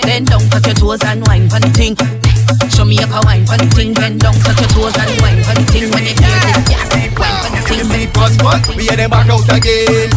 Bend 0.00 0.32
down, 0.32 0.48
touch 0.48 0.64
your 0.64 0.76
toes 0.80 1.04
and 1.04 1.26
wine 1.26 1.50
for 1.50 1.60
thing. 1.76 1.94
Show 2.70 2.84
me 2.84 2.98
a 3.02 3.06
can 3.06 3.44
wine 3.46 3.60
the 3.60 3.68
thing. 3.74 3.94
Bend 3.94 4.20
down, 4.20 4.34
touch 4.34 4.58
your 4.60 4.70
toes 4.74 4.96
and 4.98 5.12
wine 5.22 5.42
for 5.44 5.54
thing. 5.70 5.90
When 5.90 6.04
you 6.04 6.14
hear 6.16 6.36
this, 6.40 6.58
yes, 6.68 6.88
wine 7.18 7.52
the 7.52 7.60
thing. 7.64 7.84
See 7.88 8.06
first 8.12 8.42
one, 8.42 8.60
we 8.76 8.84
hear 8.88 8.96
them 8.96 9.10
back 9.10 9.28
out 9.28 9.44
again. 9.50 10.10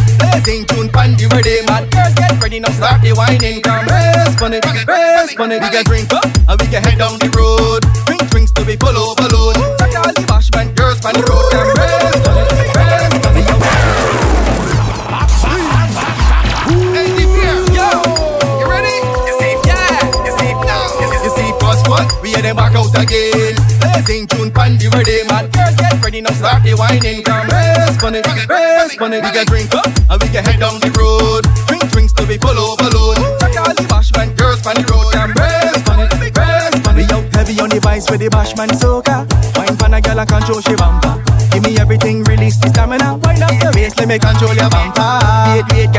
Sing 0.46 0.64
tune 0.64 0.88
pan 0.88 1.18
the 1.18 1.26
ready 1.34 1.66
man. 1.66 1.90
Girls 1.90 2.14
get 2.14 2.38
ready 2.40 2.60
now, 2.60 2.70
start 2.70 3.02
the 3.02 3.12
whining. 3.12 3.60
Come 3.62 3.84
rest 3.86 4.40
on 4.40 4.54
it, 4.54 4.64
rest 4.86 5.38
on 5.40 5.50
it. 5.50 5.60
We 5.60 5.68
can 5.70 5.84
drink 5.84 6.12
up 6.12 6.24
and 6.24 6.56
we 6.60 6.66
can 6.70 6.82
head 6.82 6.98
down 6.98 7.18
the 7.18 7.28
rest 29.00 29.12
on 29.12 29.12
it. 29.12 29.24
We 29.24 29.30
can 29.30 29.75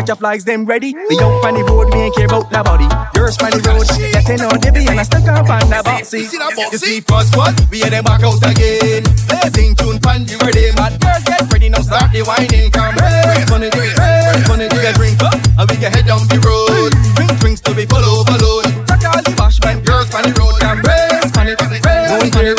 get 0.08 0.15
your 0.15 0.20
flags 0.24 0.46
them 0.46 0.63
ready. 0.63 0.96
We 0.96 1.20
out 1.20 1.43
on 1.43 1.54
the 1.54 1.63
road, 1.67 1.91
we 1.93 2.00
ain't 2.08 2.15
care 2.15 2.28
about 2.28 2.48
the 2.50 2.63
body. 2.63 2.88
Yours 3.12 3.36
on 3.43 3.52
the 3.52 3.60
road, 3.67 3.84
getting 4.15 4.39
on 4.39 4.56
the 4.56 4.72
beat 4.72 4.88
and 4.88 5.00
I 5.00 5.04
stuck 5.04 5.28
up 5.28 5.50
on 5.52 5.67
the 5.67 5.84
boxy. 5.84 6.24
You 6.24 6.32
see 6.32 6.39
that 6.39 6.56
boss? 6.56 6.72
You 6.72 6.80
see 6.80 7.02
first 7.04 7.36
one, 7.36 7.52
we 7.67 7.84
hear 7.84 7.91
them 7.91 8.08
back 8.08 8.24
out 8.24 8.39
again. 8.39 9.04
Sing 9.52 9.76
tune 9.76 10.00
pan 10.00 10.24
the 10.24 10.39
ready 10.39 10.72
man. 10.80 10.96
Girls 11.04 11.24
get 11.28 11.43
ready 11.52 11.67
now, 11.67 11.84
start 11.84 12.15
the 12.15 12.24
whining. 12.24 12.72
Come 12.72 12.96
it, 12.96 13.76
rest 13.76 14.48
on 14.48 14.63
it. 14.63 14.72
We 14.72 14.80
can 14.80 14.96
drink 14.96 15.20
up 15.20 15.36
and 15.36 15.67
we 15.67 15.76
can 15.76 15.91
head 15.91 16.08
down 16.08 16.24
the 16.32 16.39
road. 16.39 16.96
Drink 17.20 17.34
drinks 17.43 17.62
to 17.67 17.76
be 17.76 17.84
full 17.84 18.00
overload. 18.00 18.72
Check 18.88 19.04
all 19.04 19.20
the 19.20 19.36
bashman 19.36 19.84
girls 19.84 20.08
on 20.15 20.24
the 20.24 20.32
road. 20.39 20.56
Come 20.63 20.80
rest 20.88 21.36
on 21.36 21.52
it, 21.52 21.60
rest 21.60 21.84
Don't 21.84 22.32
on 22.32 22.56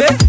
care 0.00 0.25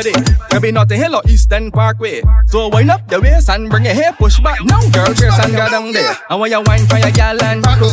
it. 0.00 0.06
if 0.06 0.16
it's 0.16 0.30
J'ouvert 0.30 0.50
or 0.50 0.54
Maybe 0.54 0.72
Notting 0.72 0.98
Hill 0.98 1.16
or 1.16 1.22
Eastern 1.28 1.70
Parkway. 1.70 2.22
So 2.46 2.68
wind 2.68 2.90
up 2.90 3.10
your 3.10 3.20
waist 3.20 3.48
and 3.50 3.70
bring 3.70 3.84
your 3.84 3.94
hair 3.94 4.12
push 4.12 4.40
back. 4.40 4.58
Now, 4.64 4.80
girl, 4.90 5.06
brace 5.14 5.38
and 5.38 5.52
go 5.52 5.68
down 5.68 5.92
there. 5.92 6.16
And 6.30 6.40
when 6.40 6.50
you 6.50 6.62
wine 6.62 6.86
for 6.86 6.98
your 6.98 7.10
gal 7.10 7.40
and 7.42 7.62
back 7.62 7.80
up, 7.80 7.92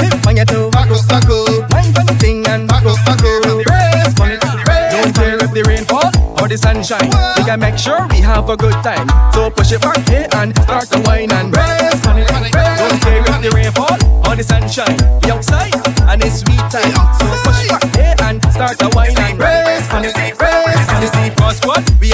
hip 0.00 0.26
on 0.26 0.36
your 0.36 0.44
toe. 0.44 0.70
back 0.70 0.90
up. 0.90 1.70
Wine 1.70 1.92
for 1.92 2.04
the 2.04 2.16
thing 2.18 2.46
and 2.46 2.68
Back 2.68 2.84
up, 2.84 2.96
back 3.06 3.22
on 4.20 4.30
it. 4.32 4.40
Don't 4.90 5.14
care 5.14 5.36
if 5.36 5.52
the 5.52 5.62
rain 5.68 5.84
fall 5.84 6.10
or 6.40 6.48
the 6.48 6.56
sunshine. 6.56 7.10
We 7.36 7.44
can 7.44 7.60
make 7.60 7.78
sure 7.78 8.06
we 8.08 8.20
have 8.20 8.48
a 8.48 8.56
good 8.56 8.74
time. 8.82 9.08
So 9.32 9.50
push 9.50 9.72
it 9.72 9.80
back 9.80 10.08
here 10.08 10.28
and 10.32 10.56
start 10.56 10.86
to 10.90 11.00
wine 11.02 11.30
and 11.32 11.54
on 11.54 12.18
it. 12.18 12.28
Don't 12.28 13.00
care 13.02 13.22
if 13.22 13.42
the 13.42 13.50
rain 13.54 13.72
fall 13.72 13.96
or 14.26 14.36
the 14.36 14.42
sunshine. 14.42 14.96
We 15.22 15.30
outside 15.30 15.74
and 16.08 16.22
it's 16.22 16.40
sweet 16.40 16.64
time. 16.70 16.94
So 17.18 17.26
push 17.44 17.64
it 17.64 17.70
back 17.70 17.96
here 17.96 18.14
and 18.22 18.42
start 18.52 18.78
to 18.78 18.88
wine 18.94 19.16
and 19.18 19.35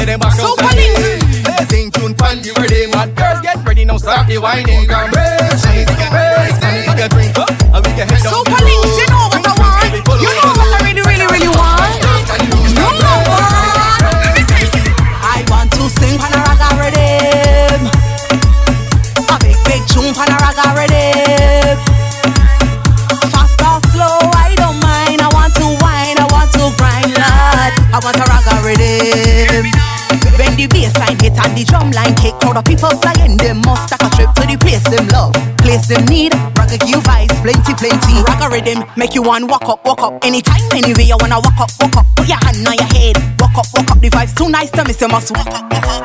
hear 0.03 0.19
them 0.19 0.21
back 0.21 0.39
out 0.39 0.59
again. 0.73 1.69
Sing 1.69 1.91
tune 1.91 2.15
pan 2.15 2.41
the 2.43 2.91
man. 2.93 3.15
Girls 3.15 3.41
get 3.41 3.65
ready 3.65 3.85
now, 3.85 3.97
start 3.99 4.27
the 4.27 4.39
whining. 4.39 4.87
Come 4.87 5.11
rest 5.11 5.67
on 5.67 5.79
it, 5.79 6.42
and 31.43 31.53
the 31.59 31.65
drum 31.65 31.91
line 31.91 32.15
kick, 32.15 32.35
crowd 32.39 32.57
of 32.57 32.65
people 32.65 32.91
flying, 33.03 33.37
they 33.37 33.53
must 33.53 33.91
take 33.91 34.03
a 34.03 34.09
trip 34.15 34.31
to 34.39 34.43
the 34.47 34.57
place 34.59 34.83
them 34.87 35.07
love, 35.11 35.35
place 35.59 35.87
them 35.87 36.05
need. 36.07 36.33
Raga 36.55 36.79
give 36.79 37.03
vibes, 37.03 37.35
plenty, 37.43 37.75
plenty. 37.75 38.15
Raga 38.23 38.47
rhythm 38.53 38.87
make 38.97 39.15
you 39.15 39.23
want 39.23 39.51
walk 39.51 39.67
up, 39.67 39.85
walk 39.85 40.03
up. 40.03 40.25
Anytime, 40.25 40.63
anyway, 40.73 41.05
you 41.05 41.17
wanna 41.19 41.41
walk 41.43 41.59
up, 41.59 41.71
walk 41.81 41.97
up. 41.97 42.07
Put 42.17 42.29
your 42.29 42.39
hand 42.47 42.67
on 42.67 42.75
your 42.75 42.91
head, 42.95 43.17
walk 43.39 43.57
up, 43.59 43.67
walk 43.75 43.91
up. 43.91 43.99
The 44.01 44.11
vibes 44.11 44.35
too 44.37 44.49
nice 44.49 44.71
to 44.73 44.85
miss, 44.85 45.01
you 45.01 45.09
must 45.09 45.31
walk 45.35 45.51
up, 45.51 45.67
walk 45.73 45.87
up. 45.87 46.05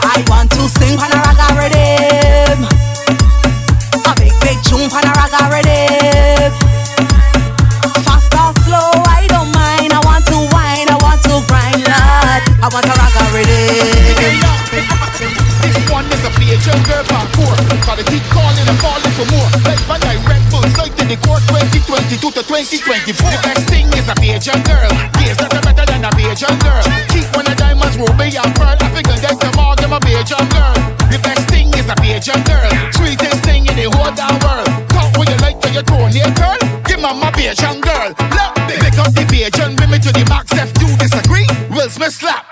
I 0.00 0.24
want 0.28 0.50
to 0.56 0.62
sing 0.80 0.96
on 0.96 1.12
a 1.12 1.18
raga 1.20 1.48
rhythm. 1.58 2.64
A 4.08 4.12
big, 4.16 4.32
big 4.40 4.58
them 16.68 16.80
girl, 16.84 17.04
back 17.08 17.28
course 17.32 17.62
So 17.88 17.92
they 17.96 18.04
keep 18.04 18.24
calling 18.28 18.66
and 18.68 18.78
falling 18.84 19.14
for 19.16 19.26
more. 19.32 19.48
Like 19.64 19.80
a 19.80 19.96
direct 19.96 20.44
concert 20.52 20.92
in 21.00 21.06
the 21.08 21.18
court. 21.24 21.40
2022 21.48 22.20
to 22.20 22.42
2024 22.44 23.08
The 23.08 23.40
best 23.40 23.64
thing 23.72 23.88
is 23.96 24.06
a 24.08 24.14
Bajan 24.14 24.60
girl. 24.68 24.92
Yes, 25.16 25.40
that's 25.40 25.56
better 25.64 25.86
than 25.88 26.04
a 26.04 26.10
Bajan 26.12 26.56
girl. 26.60 26.84
Keep 27.08 27.28
one 27.32 27.48
of 27.48 27.56
diamonds, 27.56 27.96
ruby 27.96 28.28
and 28.36 28.52
pearl. 28.52 28.76
I 28.76 28.86
figure 28.92 29.16
them 29.16 29.36
them 29.40 29.56
all, 29.56 29.74
them 29.76 29.96
a 29.96 30.00
Bajan 30.00 30.44
girl. 30.52 30.76
The 31.08 31.18
best 31.24 31.48
thing 31.48 31.72
is 31.72 31.88
a 31.88 31.96
Bajan 31.96 32.40
girl. 32.44 32.70
Sweetest 32.92 33.40
thing 33.44 33.64
in 33.64 33.74
the 33.76 33.88
whole 33.88 34.12
damn 34.12 34.36
world. 34.44 34.68
Talk 34.92 35.08
what 35.16 35.28
you 35.28 35.38
like 35.40 35.58
to 35.64 35.68
your 35.72 35.86
toenail 35.86 36.30
girl. 36.36 36.60
Give 36.84 37.00
mama 37.00 37.32
Bajan 37.32 37.80
girl. 37.80 38.12
Look, 38.12 38.52
make 38.68 38.98
up 39.00 39.12
the 39.16 39.24
Bajan 39.32 39.80
women 39.80 40.00
to 40.04 40.12
the 40.12 40.24
max 40.28 40.52
If 40.52 40.70
you 40.80 40.88
disagree, 41.00 41.48
Will 41.72 41.88
Smith 41.88 42.12
slap. 42.12 42.47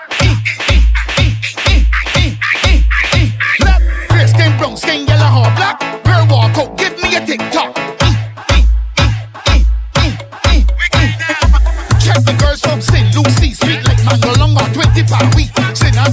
no 14.21 14.31
longer 14.39 14.65
20 14.73 15.03
per 15.03 15.23
week. 15.35 15.51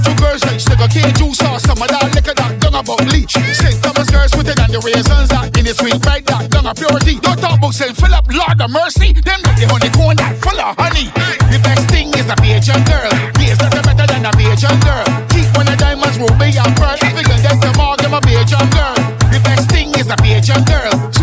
two 0.03 0.15
girls 0.21 0.43
like 0.45 0.59
sugar 0.59 0.89
cane 0.89 1.13
juice 1.15 1.41
or 1.41 1.59
some 1.59 1.79
of 1.81 1.89
that 1.89 2.11
liquor 2.13 2.35
that 2.35 2.59
dung 2.59 2.75
about 2.75 3.01
leech. 3.09 3.33
Say 3.55 3.73
Thomas 3.81 4.09
girls 4.09 4.31
sweeter 4.31 4.55
than 4.55 4.71
the 4.71 4.81
raisins 4.81 5.29
that 5.29 5.55
in 5.57 5.65
the 5.65 5.73
sweet 5.73 6.01
bag 6.01 6.25
that 6.25 6.51
dung 6.51 6.67
of 6.67 6.77
purity. 6.77 7.19
Don't 7.19 7.39
talk 7.39 7.57
about 7.57 7.73
Saint 7.73 7.95
Philip, 7.95 8.25
Lord 8.29 8.59
of 8.61 8.71
mercy. 8.71 9.13
Them 9.13 9.39
that 9.45 9.55
the 9.57 9.65
honeycomb 9.69 10.17
that 10.19 10.33
full 10.41 10.59
of 10.59 10.75
honey. 10.77 11.09
The 11.49 11.59
best 11.63 11.87
thing 11.89 12.09
is 12.13 12.27
a 12.29 12.35
Bajan 12.37 12.81
girl. 12.85 13.11
Yes, 13.41 13.57
that's 13.57 13.79
better 13.81 14.07
than 14.07 14.25
a 14.25 14.31
Bajan 14.35 14.77
girl. 14.83 15.07
Keep 15.31 15.49
one 15.55 15.69
of 15.69 15.77
diamonds, 15.79 16.17
ruby 16.19 16.51
and 16.53 16.73
pearl. 16.75 16.97
If 16.99 17.15
you 17.15 17.25
can 17.25 17.39
get 17.41 17.57
them 17.61 17.79
all, 17.79 17.97
them 17.97 18.13
a 18.13 18.21
Bajan 18.21 18.67
girl. 18.75 18.97
The 19.31 19.39
best 19.41 19.71
thing 19.71 19.89
is 19.95 20.07
a 20.11 20.17
Bajan 20.19 20.61
girl. 20.67 21.14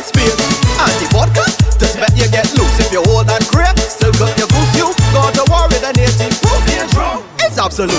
tight 0.00 0.06
space. 0.06 0.36
Anti 0.78 1.06
vodka, 1.12 1.44
just 1.78 1.96
bet 1.96 2.16
you 2.16 2.28
get 2.30 2.50
loose 2.56 2.78
if 2.80 2.92
you 2.92 3.02
old 3.08 3.28
and 3.30 3.46
grey. 3.48 3.72
Still 3.76 4.12
got 4.12 4.36
your 4.38 4.48
goose, 4.48 4.76
you 4.76 4.86
got 5.12 5.34
to 5.34 5.44
worry 5.50 5.78
than 5.80 5.98
18 5.98 6.30
proof. 6.40 7.24
It's 7.40 7.58
absolute. 7.58 7.92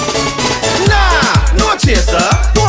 Nah, 0.88 1.58
no 1.58 1.76
chaser. 1.78 2.61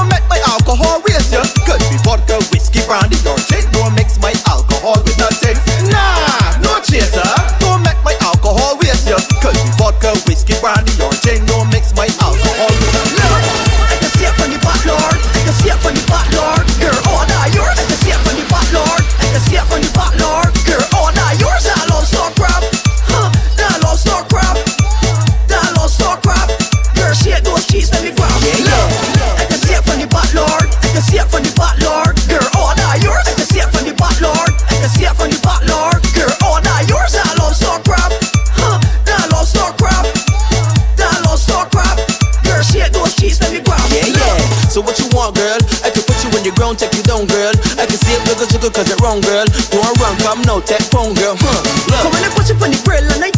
cause 48.70 48.90
it' 48.90 49.00
wrong 49.00 49.20
girl. 49.20 49.46
Go 49.74 49.82
around, 49.82 49.98
run, 49.98 50.16
come 50.22 50.40
now, 50.46 50.60
take 50.60 50.82
phone 50.92 51.14
girl. 51.14 51.34
Huh, 51.34 51.62
look. 51.90 52.02
Come 52.06 52.12
when 52.12 52.22
I 52.22 52.30
push 52.30 52.50
up 52.50 52.62
on 52.62 52.70
the 52.70 52.78
grill. 52.86 53.02
and 53.10 53.24
I 53.24 53.31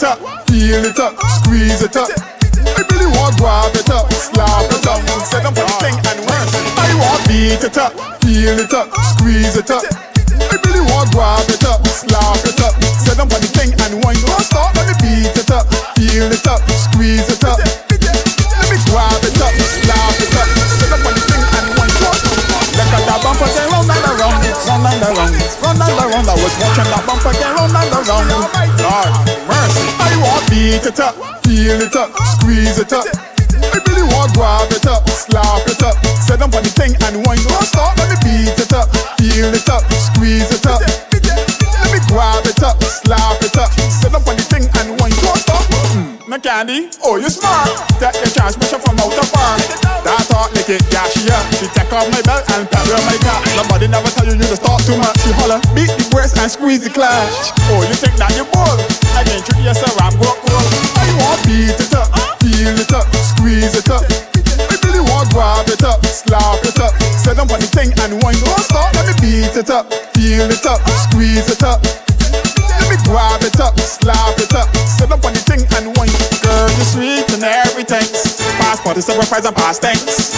it 0.00 0.08
up, 0.08 0.48
feel 0.48 0.80
it 0.80 0.96
up, 0.96 1.12
squeeze 1.28 1.82
it 1.84 1.92
up. 1.92 2.08
I 2.08 2.80
really 2.88 3.10
want 3.20 3.36
grab 3.36 3.68
it 3.76 3.90
up, 3.92 4.08
slap 4.16 4.64
it 4.72 4.86
up, 4.88 4.96
set 5.28 5.44
them 5.44 5.52
for 5.52 5.60
the 5.60 5.76
thing 5.76 5.92
and 5.92 6.24
work. 6.24 6.48
I 6.80 6.88
want 6.96 7.20
beat 7.28 7.60
it 7.60 7.76
up, 7.76 7.92
feel 8.24 8.56
it 8.56 8.72
up, 8.72 8.88
squeeze 9.12 9.60
it 9.60 9.68
up. 9.68 9.84
I 9.84 10.56
really 10.64 10.80
want 10.88 11.12
grab 11.12 11.44
it 11.52 11.60
up, 11.68 11.84
slap 11.84 12.40
it 12.48 12.60
up, 12.64 12.72
set 12.96 13.20
them 13.20 13.28
for 13.28 13.44
the 13.44 13.50
thing 13.52 13.76
and 13.76 14.00
wine. 14.00 14.16
Don't 14.24 14.40
stop, 14.40 14.72
let 14.72 14.88
me 14.88 14.96
beat 15.04 15.36
it 15.36 15.52
up, 15.52 15.68
feel 15.92 16.32
it 16.32 16.46
up, 16.48 16.64
squeeze 16.80 17.28
it 17.28 17.44
up. 17.44 17.60
Let 17.60 18.68
me 18.72 18.80
grab 18.88 19.20
it 19.20 19.36
up, 19.36 19.52
slap 19.52 20.16
it 20.16 20.32
up, 20.32 20.48
set 20.80 20.88
them 20.88 21.00
for 21.04 21.12
the 21.12 21.20
thing 21.28 21.44
and 21.44 21.76
wine. 21.76 21.92
Like 22.72 22.94
a 22.96 23.00
da 23.04 23.20
bumper, 23.20 23.52
then 23.52 23.68
round 23.68 23.92
and 23.92 24.04
around, 24.16 24.40
round 24.64 24.86
and 24.88 25.02
around, 25.12 25.32
round 25.60 25.82
and 25.84 25.98
around. 26.00 26.24
I 26.24 26.34
was 26.40 26.54
watching 26.56 26.88
that 26.88 27.04
bumper, 27.04 27.36
get 27.36 27.52
round 27.52 27.76
and 27.76 27.92
around 27.92 28.59
beat 30.70 30.86
it 30.86 31.00
up, 31.00 31.14
feel 31.42 31.82
it 31.82 31.96
up, 31.96 32.14
squeeze 32.38 32.78
it 32.78 32.92
up. 32.92 33.02
I 33.74 33.82
really 33.90 34.06
want 34.14 34.30
grab 34.38 34.70
it 34.70 34.86
up, 34.86 35.02
slap 35.10 35.66
it 35.66 35.82
up, 35.82 35.98
set 36.22 36.38
up 36.38 36.54
on 36.54 36.62
the 36.62 36.70
thing 36.70 36.94
and 37.10 37.26
wine. 37.26 37.42
Don't 37.42 37.66
stop, 37.66 37.98
let 37.98 38.06
me 38.06 38.16
beat 38.22 38.54
it 38.54 38.72
up, 38.72 38.86
feel 39.18 39.50
it 39.50 39.66
up, 39.66 39.82
squeeze 39.90 40.46
it 40.54 40.62
up. 40.70 40.78
Let 40.78 41.90
me 41.90 41.98
grab 42.06 42.46
it 42.46 42.62
up, 42.62 42.78
slap 42.86 43.42
it 43.42 43.56
up, 43.58 43.70
set 43.90 44.14
up 44.14 44.22
on 44.30 44.36
the 44.38 44.46
thing 44.46 44.70
and 44.78 44.94
wine. 45.02 45.16
Don't 45.18 45.42
stop. 45.42 45.66
Mm, 45.90 46.38
candy, 46.38 46.88
oh 47.02 47.16
you 47.16 47.30
smart. 47.30 47.66
Take 47.98 48.14
your 48.22 48.30
transmission 48.30 48.78
from 48.78 48.89
yeah 50.78 51.06
she 51.10 51.26
up. 51.30 51.42
She 51.58 51.66
take 51.74 51.90
off 51.90 52.06
my 52.14 52.22
belt 52.22 52.46
and 52.54 52.68
on 52.70 53.02
my 53.06 53.18
car. 53.26 53.42
Nobody 53.58 53.88
never 53.88 54.06
tell 54.14 54.26
you 54.26 54.38
you 54.38 54.46
to 54.46 54.58
stop 54.58 54.78
too 54.86 54.94
much. 54.94 55.18
She 55.26 55.32
holler, 55.34 55.58
beat 55.74 55.90
the 55.90 56.06
breast 56.10 56.38
and 56.38 56.50
squeeze 56.50 56.84
the 56.84 56.90
clash. 56.90 57.50
Oh 57.72 57.82
you 57.82 57.96
think 57.98 58.14
that 58.20 58.30
you 58.38 58.46
bull? 58.46 58.78
I 59.18 59.26
can 59.26 59.42
treat 59.42 59.66
yourself, 59.66 59.96
I'm 59.98 60.14
broke 60.20 60.38
roll. 60.46 60.62
I 60.94 61.06
want 61.18 61.40
beat 61.48 61.74
it 61.74 61.94
up, 61.94 62.12
feel 62.38 62.76
it 62.76 62.92
up, 62.94 63.06
squeeze 63.34 63.74
it 63.74 63.90
up. 63.90 64.06
I 64.70 64.74
really 64.86 65.02
want 65.02 65.32
grab 65.34 65.66
it 65.66 65.82
up, 65.82 66.04
slap 66.06 66.62
it 66.62 66.78
up, 66.78 66.94
up 66.94 67.50
on 67.50 67.58
the 67.58 67.70
thing 67.72 67.90
and 68.06 68.22
wine. 68.22 68.38
Don't 68.44 68.62
stop, 68.62 68.94
let 68.94 69.08
me 69.08 69.14
beat 69.18 69.56
it 69.56 69.70
up, 69.70 69.90
feel 70.14 70.46
it 70.46 70.66
up, 70.66 70.80
squeeze 71.10 71.50
it 71.50 71.62
up. 71.62 71.82
Let 71.82 72.86
me 72.86 72.96
grab 73.08 73.42
it 73.42 73.58
up, 73.58 73.78
slap 73.80 74.38
it 74.38 74.54
up, 74.54 74.68
Is 78.90 79.06
several 79.06 79.24
price 79.30 79.46
and 79.46 79.54
past 79.54 79.80
thanks. 79.80 80.34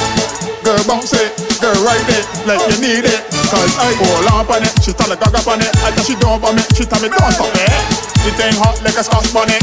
Girl, 0.61 0.77
bounce 0.85 1.17
it, 1.17 1.33
girl, 1.59 1.73
right 1.89 2.05
it, 2.05 2.25
like 2.45 2.61
you 2.69 2.77
need 2.85 3.09
it. 3.09 3.25
Cause 3.49 3.73
I 3.81 3.97
hold 3.97 4.29
on 4.29 4.45
on 4.45 4.61
it, 4.61 4.77
she 4.85 4.93
tell 4.93 5.09
a 5.09 5.17
gag 5.17 5.33
up 5.33 5.49
on 5.49 5.65
it. 5.65 5.73
I 5.81 5.89
tell 5.97 6.05
she 6.05 6.15
don't 6.21 6.37
want 6.37 6.61
me, 6.61 6.63
she 6.77 6.85
tell 6.85 7.01
me 7.01 7.09
don't 7.09 7.33
stop 7.33 7.49
it. 7.49 7.73
The 8.23 8.31
thing 8.37 8.53
hot 8.61 8.77
like 8.85 8.95
a 9.01 9.03
Scotch 9.03 9.33
bonnet. 9.33 9.59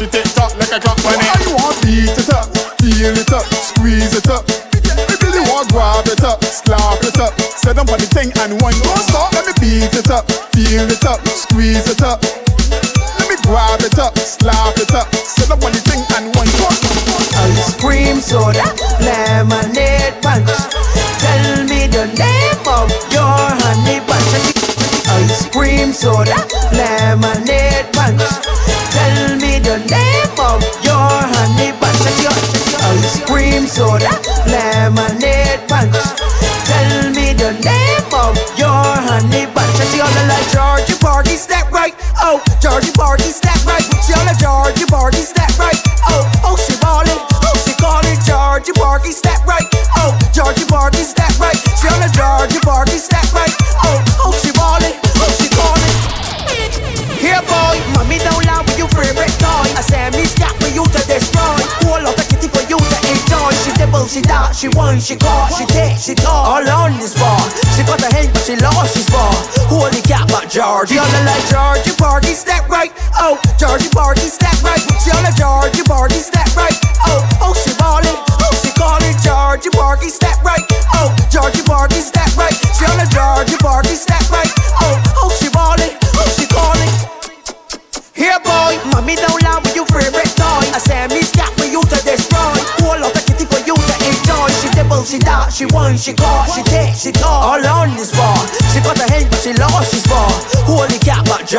She 0.00 0.08
tick 0.08 0.24
tock 0.32 0.56
like 0.56 0.72
a 0.72 0.80
clock 0.80 0.96
bunny. 1.04 1.22
I 1.22 1.38
want 1.60 1.76
beat 1.84 2.08
it 2.08 2.32
up, 2.32 2.48
feel 2.80 3.12
it 3.12 3.30
up, 3.36 3.44
squeeze 3.52 4.16
it 4.16 4.26
up. 4.32 4.48
I 4.48 5.14
really 5.20 5.44
want 5.52 5.68
grab 5.68 6.08
it 6.08 6.24
up, 6.24 6.40
slap 6.42 7.04
it 7.04 7.20
up, 7.20 7.36
set 7.36 7.76
up 7.76 7.92
on 7.92 8.00
the 8.00 8.08
thing 8.16 8.32
and 8.40 8.56
wine. 8.64 8.80
Don't 8.80 9.04
stop, 9.12 9.36
let 9.36 9.44
me 9.44 9.52
beat 9.60 9.92
it 9.92 10.08
up, 10.08 10.24
feel 10.56 10.88
it 10.88 11.04
up, 11.04 11.20
squeeze 11.28 11.84
it 11.84 12.00
up. 12.00 12.24
Grab 13.42 13.80
it 13.82 13.98
up, 13.98 14.16
slap 14.18 14.76
it 14.78 14.94
up, 14.94 15.12
set 15.14 15.50
up 15.50 15.62
on 15.64 15.72
the 15.72 15.82
thing 15.82 16.02
and 16.16 16.34
wine. 16.36 16.48
Don't. 16.58 16.92
Ice 17.42 17.74
cream 17.80 18.20
soda, 18.20 18.62
lemonade 19.00 20.14
punch. 20.22 20.50
Tell 21.18 21.64
me 21.64 21.86
the 21.86 22.06
name 22.18 22.62
of 22.66 22.88
your 23.12 23.42
honey 23.62 24.00
bunch. 24.06 24.56
Ice 25.08 25.48
cream 25.50 25.92
soda, 25.92 26.36
lemonade 26.72 27.61
she 65.02 65.16
whine, 65.18 65.50
she 65.50 65.66
call, 65.66 65.96
she. 65.96 66.14
All 66.26 66.68
on 66.68 66.98
this 66.98 67.14
bar. 67.18 67.40
She 67.74 67.82
got 67.82 68.02
a 68.02 68.12
hand, 68.12 68.30
but 68.32 68.44
she 68.44 68.54
lost, 68.56 68.94
she's 68.94 69.08
far. 69.08 69.32
Holy 69.66 70.02
cat, 70.02 70.28
but 70.28 70.46
Georgie 70.52 70.98
on 70.98 71.08
the 71.10 71.22
like 71.24 71.42
Georgie 71.48 71.96
Party, 71.96 72.34
step 72.34 72.68
right. 72.68 72.92
Oh, 73.16 73.40
Georgie 73.58 73.88
Party, 73.88 74.11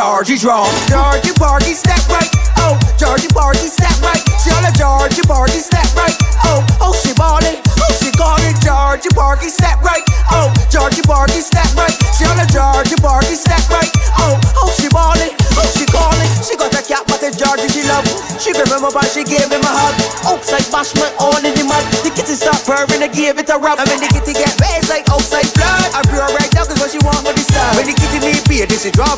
Georgie 0.03 0.35
draw. 0.35 0.67
Georgie 0.91 1.31
party, 1.39 1.71
step 1.71 2.03
right. 2.11 2.27
Oh, 2.59 2.75
Georgie 2.99 3.31
party, 3.31 3.71
step 3.71 3.95
right. 4.03 4.19
She 4.43 4.51
on 4.51 4.67
a 4.67 4.71
Georgie 4.75 5.23
party, 5.23 5.63
step 5.63 5.87
right. 5.95 6.11
Oh, 6.43 6.59
oh, 6.83 6.91
she 6.91 7.15
ballin'. 7.15 7.63
Oh, 7.79 7.87
she 8.03 8.11
callin' 8.11 8.51
Georgie 8.59 9.07
party, 9.15 9.47
step 9.47 9.79
right. 9.79 10.03
Oh, 10.27 10.51
Georgie 10.67 11.07
party, 11.07 11.39
step 11.39 11.71
right. 11.79 11.95
She 12.19 12.27
on 12.27 12.35
a 12.35 12.43
Georgie 12.51 12.99
party, 12.99 13.31
step 13.31 13.63
right. 13.71 13.87
Oh, 14.19 14.35
oh, 14.59 14.75
she 14.75 14.91
ballin'. 14.91 15.31
Oh, 15.55 15.63
she 15.71 15.87
callin'. 15.87 16.27
She 16.43 16.59
got 16.59 16.75
a 16.75 16.83
cat, 16.83 17.07
but 17.07 17.23
it's 17.23 17.39
Georgie 17.39 17.71
she 17.71 17.87
love. 17.87 18.03
She 18.43 18.51
grab 18.51 18.67
him 18.67 18.83
up 18.83 18.99
and 18.99 19.07
she 19.07 19.23
gave 19.23 19.47
him 19.47 19.63
a 19.63 19.71
hug. 19.71 19.95
Outside 20.27 20.67
bashment 20.67 21.15
all 21.15 21.39
in 21.39 21.55
the 21.55 21.63
mud. 21.63 21.79
The 22.03 22.11
kitty 22.11 22.35
start 22.35 22.59
purring 22.67 22.99
and 22.99 23.13
give 23.15 23.39
it 23.39 23.47
a 23.47 23.55
rub. 23.55 23.79
And 23.79 23.87
when 23.87 24.03
the 24.03 24.11
kitty 24.11 24.35
get 24.35 24.51
raised 24.59 24.91
like 24.91 25.07
outside 25.07 25.47
blood, 25.55 25.95
I 25.95 26.03
pure 26.11 26.27
right 26.35 26.51
dog 26.51 26.67
is 26.67 26.75
what 26.83 26.91
she 26.91 26.99
want 27.07 27.23
for 27.23 27.31
the 27.31 27.39
star. 27.39 27.71
When 27.79 27.87
the 27.87 27.95
kitty 27.95 28.19
need 28.19 28.43
beer, 28.51 28.67
this 28.67 28.83
she 28.83 28.91
draw 28.91 29.15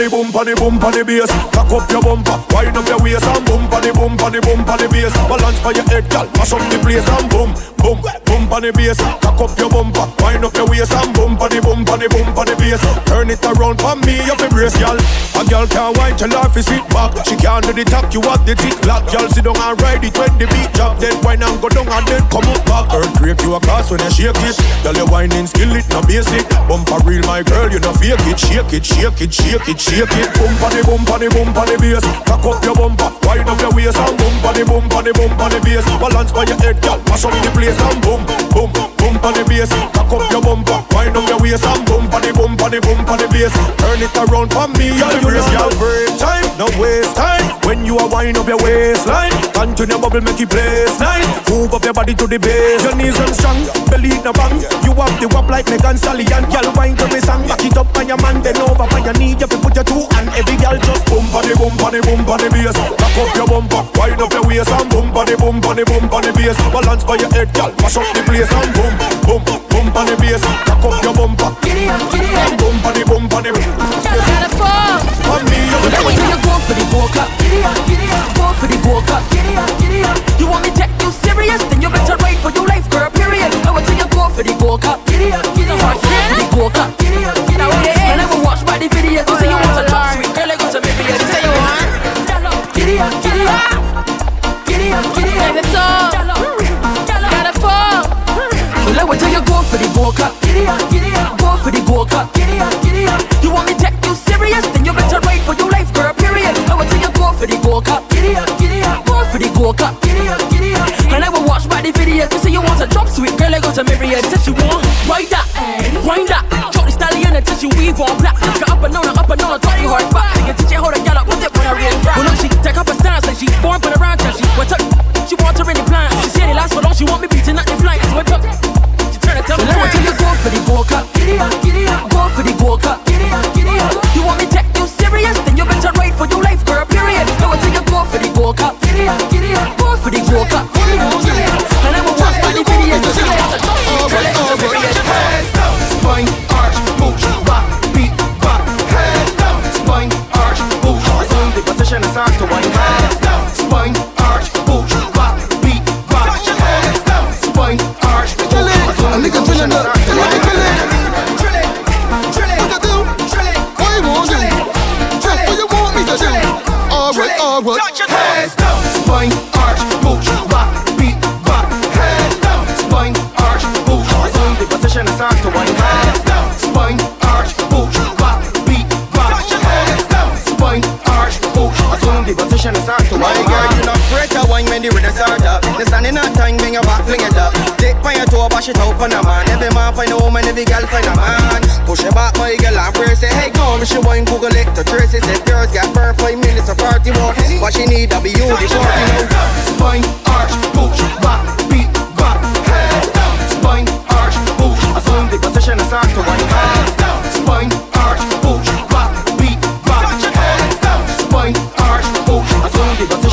for 0.00 0.16
your 0.16 0.24
bumper, 0.24 0.44
the 0.44 0.54
the 0.54 0.60
bumper, 0.60 0.90
the 0.90 1.04
bass. 1.04 1.30
Cock 1.52 1.72
up 1.72 1.90
your 1.90 2.02
bumper, 2.02 2.36
wind 2.54 2.76
up 2.76 2.86
your 2.88 3.02
waist 3.02 3.24
and 3.24 3.44
bumper, 3.44 3.80
the 3.80 3.92
bumper, 3.92 4.30
the 4.30 4.40
bumper, 4.40 4.76
the 4.76 4.88
bass. 4.88 5.12
Balance 5.28 5.60
for 5.60 5.72
your 5.72 5.84
head, 5.84 6.08
girl, 6.08 6.26
mash 6.36 6.52
up 6.52 6.64
the 6.70 6.78
place 6.80 7.08
and 7.08 7.28
boom, 7.28 7.52
boom, 7.76 8.19
bumper 8.50 8.66
the 8.66 8.72
bass. 8.74 8.98
Cock 9.22 9.40
up 9.40 9.58
your 9.58 9.70
bumper, 9.70 10.06
wind 10.18 10.44
up 10.44 10.54
your 10.54 10.66
waist 10.66 10.92
and 10.92 11.14
bumper, 11.14 11.46
the 11.46 11.62
bumper, 11.62 11.96
the 11.96 12.08
bumper, 12.10 12.44
the 12.44 12.54
bass. 12.58 12.82
Turn 13.06 13.30
it 13.30 13.42
around 13.46 13.78
for 13.78 13.94
me, 14.02 14.18
you 14.26 14.34
fi 14.34 14.48
brace, 14.50 14.74
girl. 14.74 14.98
A 15.38 15.42
girl 15.46 15.66
can't 15.70 15.94
wine 15.96 16.16
till 16.18 16.34
her 16.34 16.48
fi 16.50 16.60
sit 16.60 16.82
back. 16.90 17.14
She 17.22 17.38
can't 17.38 17.62
do 17.62 17.72
the 17.72 17.86
top, 17.86 18.10
you 18.10 18.20
have 18.26 18.42
the 18.42 18.58
tick 18.58 18.74
lock. 18.84 19.06
Girl 19.06 19.30
sit 19.30 19.46
down 19.46 19.56
and 19.56 19.78
ride 19.78 20.02
it 20.02 20.14
when 20.18 20.34
the 20.36 20.50
beat 20.50 20.70
drop. 20.74 20.98
Then 20.98 21.14
wine 21.22 21.42
and 21.46 21.56
go 21.62 21.70
down 21.70 21.86
and 21.86 22.06
then 22.10 22.24
come 22.26 22.46
up 22.50 22.62
back. 22.66 22.90
Earthquake 22.90 23.40
you 23.46 23.54
a 23.54 23.60
cause 23.62 23.90
when 23.90 24.02
you 24.02 24.10
shake 24.10 24.42
it. 24.42 24.56
Girl, 24.82 24.98
you 24.98 25.06
whining 25.06 25.46
skill 25.46 25.70
it, 25.78 25.86
no 25.94 26.02
basic. 26.02 26.44
Bumper 26.66 26.98
real, 27.06 27.22
my 27.30 27.46
girl, 27.46 27.70
you 27.70 27.78
no 27.78 27.94
fake 27.94 28.18
it. 28.26 28.38
Shake 28.38 28.74
it, 28.74 28.84
shake 28.84 29.20
it, 29.22 29.30
shake 29.30 29.68
it, 29.70 29.78
shake 29.78 30.14
it. 30.18 30.28
Bump 30.34 30.62
on 30.66 30.70
the 30.74 30.82
bump 30.82 31.10
on 31.10 31.20
the 31.22 31.28
bump 31.30 31.54
on 31.54 31.66
the 31.70 31.76
bass. 31.78 32.04
Cock 32.26 32.44
up 32.50 32.58
your 32.66 32.74
bumper, 32.74 33.10
wind 33.24 33.46
up 33.46 33.60
your 33.62 33.72
waist 33.78 33.96
and 33.96 34.16
bump 34.18 34.44
on 34.44 34.54
the 34.58 34.64
bump 34.66 34.90
on 34.90 35.04
the 35.06 35.12
bump 35.14 35.38
on 35.38 35.50
the 35.54 35.58
bass. 35.62 35.86
Balance 36.02 36.32
by 36.32 36.44
your 36.44 36.58
head, 36.58 36.82
girl, 36.82 36.98
mash 37.06 37.24
up 37.24 37.32
the 37.32 37.50
place 37.54 37.78
and 37.78 38.00
boom, 38.02 38.20
boom, 38.52 38.72
bump 38.72 39.24
on 39.24 39.34
the 39.34 39.44
bass. 39.44 39.70
Cock 39.92 40.12
up 40.12 40.24
your 40.30 40.42
bumper, 40.42 40.80
wind 40.94 41.16
up 41.16 41.28
your 41.28 41.40
waist 41.40 41.64
and 41.64 41.84
bump 41.86 42.12
on 42.14 42.22
the 42.22 42.32
bump 42.32 42.60
on 42.62 42.70
the 42.70 42.80
bump 42.80 43.08
on 43.08 43.18
the 43.18 43.28
bass. 43.28 43.52
Turn 43.78 44.00
it 44.00 44.14
around 44.16 44.50
for 44.52 44.68
me, 44.76 44.96
girl, 44.96 45.12
you 45.20 45.36
know 45.36 45.68
no 45.68 45.68
break 45.76 46.10
time, 46.18 46.46
no 46.56 46.66
waste 46.80 47.16
time. 47.16 47.44
When 47.66 47.84
you 47.84 47.98
are 47.98 48.08
wind 48.10 48.36
up 48.36 48.48
your 48.48 48.58
waistline, 48.58 49.30
continue 49.54 49.98
bubble, 50.00 50.20
make 50.20 50.40
it 50.40 50.50
place 50.50 50.98
nice. 50.98 51.26
Move 51.48 51.70
up 51.74 51.84
your 51.84 51.94
body 51.94 52.14
to 52.14 52.26
the 52.26 52.38
base, 52.38 52.82
your 52.82 52.96
knees 52.96 53.18
and 53.18 53.34
strong, 53.34 53.60
belly 53.86 54.10
no 54.26 54.32
bang. 54.34 54.58
You 54.82 54.90
have 54.98 55.14
the 55.20 55.28
wop 55.30 55.46
like 55.46 55.70
Megan 55.70 55.96
Stallion, 55.98 56.44
girl, 56.50 56.66
wine 56.74 56.96
to 56.98 57.06
me 57.12 57.20
song, 57.22 57.46
back 57.46 57.62
it 57.62 57.76
up 57.76 57.94
on 57.94 58.08
your 58.08 58.18
man, 58.18 58.42
then 58.42 58.58
over 58.58 58.86
on 58.86 59.02
your 59.04 59.14
knee, 59.14 59.38
you 59.38 59.46
fi 59.46 59.56
put 59.62 59.74
your 59.76 59.86
two 59.86 60.02
and 60.18 60.28
every 60.34 60.56
girl 60.58 60.74
just 60.78 61.06
bump 61.06 61.34
on 61.34 61.44
the 61.46 61.54
bump 61.54 61.82
on 61.82 61.92
the 61.94 62.00
bump 62.02 62.28
on 62.28 62.38
the 62.42 62.48
bass. 62.50 62.76
Back 62.98 63.14
up 63.18 63.30
your 63.38 63.46
bumper, 63.46 63.82
wind 63.98 64.18
up 64.18 64.32
your 64.34 64.44
waist 64.46 64.70
and 64.70 64.88
bump 64.90 65.14
on 65.14 65.26
the 65.30 65.36
bump 65.38 65.66
on 65.66 65.76
the 65.78 65.84
bump 65.86 66.10
on 66.10 66.22
the 66.26 66.32
bass. 66.34 66.58
Balance 66.74 67.04
by 67.06 67.16
your 67.22 67.30
head, 67.30 67.50
girl, 67.54 67.70
mash 67.78 67.98
up 67.98 68.06
the 68.14 68.22
place 68.30 68.52
and 68.54 68.70
boom, 68.74 68.94
boom, 69.26 69.42
bump 69.42 69.96
on 69.98 70.06
the 70.06 70.14
bass. 70.22 70.42
Back 70.66 70.82
up 70.86 71.02
your 71.02 71.14
bumper, 71.14 71.50
giddy 71.62 71.90
up, 71.90 72.00
giddy 72.14 72.30
up, 72.38 72.54
bump 72.62 72.86
on 72.86 72.94
the 72.94 73.02
bump 73.02 73.32
on 73.34 73.42
the 73.42 73.50
bass. 73.50 73.66
Gotta 74.06 74.50
fall. 74.54 75.02
On 75.34 75.42
me, 75.50 75.58
you 75.66 75.78
Let 75.90 76.02
me 76.06 76.14
you 76.14 76.38
go 76.38 76.54
for 76.66 76.74
the 76.78 76.84
go 76.94 77.02
cup. 77.10 77.28
Giddy 77.42 77.60
up, 77.66 77.74
giddy 77.90 78.06
up, 78.14 78.26
go 78.38 78.46
for 78.54 78.68
the 78.70 78.78
go 78.86 79.02
cup. 79.02 79.22
Giddy 79.34 79.52
up, 79.58 79.70
giddy 79.82 80.00
up. 80.06 80.16
You 80.38 80.46
want 80.46 80.62
me 80.62 80.70
take 80.70 80.94
you 81.02 81.10
serious? 81.10 81.60
Then 81.70 81.82
you 81.82 81.90
better 81.90 82.16
wait 82.22 82.38
for 82.38 82.50
your 82.54 82.66
life, 82.66 82.86
girl. 82.90 83.10
Period. 83.10 83.50
I 83.66 83.70
want 83.74 83.88
you 83.90 84.06
go 84.14 84.30
for 84.30 84.42
the 84.46 84.54
go 84.54 84.78
cup. 84.78 85.02
Giddy 85.06 85.34
up, 85.34 85.44
giddy 85.58 85.74
up, 85.74 85.98
go 85.98 86.14
for 86.14 86.36
the 86.38 86.46
go 86.54 86.70
cup. 86.70 86.88
Giddy 86.98 87.24
up, 87.26 87.34
giddy 87.34 87.54
up. 87.54 87.59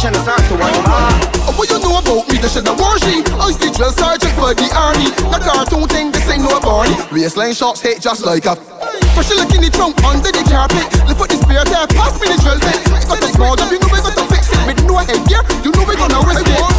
The 0.08 0.16
and 0.16 0.24
start 0.24 0.40
to 0.48 0.56
wind. 0.56 0.88
Uh, 0.88 1.52
What 1.60 1.68
you 1.68 1.84
know 1.84 2.00
about 2.00 2.32
me? 2.32 2.40
This 2.40 2.56
shit 2.56 2.64
a 2.64 2.72
worship. 2.80 3.28
I 3.36 3.52
was 3.52 3.60
the 3.60 3.68
drill 3.76 3.92
sergeant 3.92 4.32
for 4.40 4.56
the 4.56 4.72
army. 4.72 5.12
The 5.12 5.40
cartoon 5.44 5.84
thing, 5.92 6.16
this 6.16 6.24
ain't 6.32 6.48
no 6.48 6.64
Barney. 6.64 6.96
Waistline 7.12 7.52
shots 7.52 7.82
hit 7.82 8.00
just 8.00 8.24
like 8.24 8.46
a. 8.48 8.56
Fresh 8.56 9.36
look 9.36 9.52
in 9.52 9.60
the 9.60 9.70
trunk 9.70 10.00
under 10.08 10.32
the 10.32 10.48
carpet. 10.48 10.88
Lift 11.12 11.20
up 11.20 11.28
the 11.28 11.36
spare 11.36 11.68
tire, 11.68 11.92
pass 11.92 12.16
me 12.24 12.32
the 12.32 12.40
drill 12.40 12.56
bit. 12.56 12.80
Got 13.04 13.20
a 13.20 13.28
small 13.36 13.56
job, 13.60 13.68
you 13.68 13.80
know 13.84 13.92
we 13.92 14.00
got 14.00 14.16
to 14.16 14.24
fix 14.32 14.48
it. 14.48 14.64
With 14.64 14.80
no 14.88 14.96
head 14.96 15.20
gear, 15.28 15.44
you 15.60 15.76
know 15.76 15.84
we 15.84 16.00
gonna 16.00 16.24
risk 16.24 16.48
it. 16.48 16.77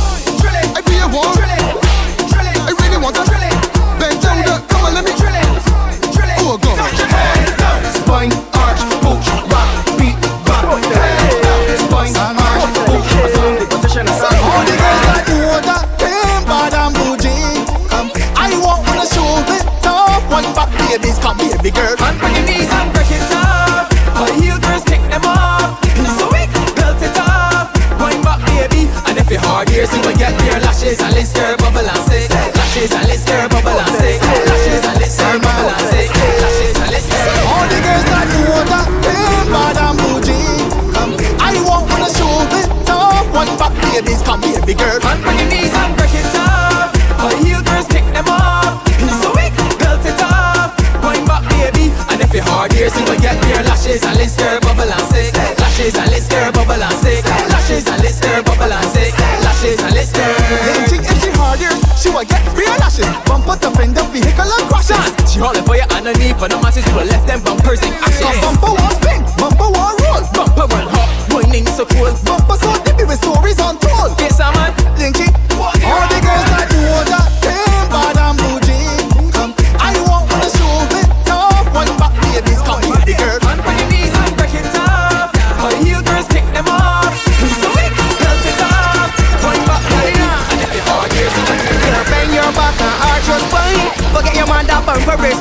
To 63.57 63.71
the 63.73 64.05
vehicle 64.13 64.45
and 64.45 64.69
crashes. 64.69 65.33
She 65.33 65.41
holler 65.41 65.63
for 65.65 65.77
you 65.77 65.89
underneath, 65.89 66.37
but 66.39 66.51
no 66.51 66.61
masses 66.61 66.85
will 66.93 67.07
left 67.09 67.27
them 67.27 67.41
bumpers 67.41 67.81
in 67.81 67.93
ashes. 68.05 68.37
Bumper 68.45 68.77
won't 68.77 68.93
spin, 69.01 69.25
bumper 69.41 69.71
won't 69.73 69.97
roll. 70.05 70.21
Bumper 70.37 70.67
run 70.69 70.87
hot, 70.93 71.09
whining 71.33 71.67
so 71.73 71.87
cool. 71.87 72.13
Bumper 72.25 72.58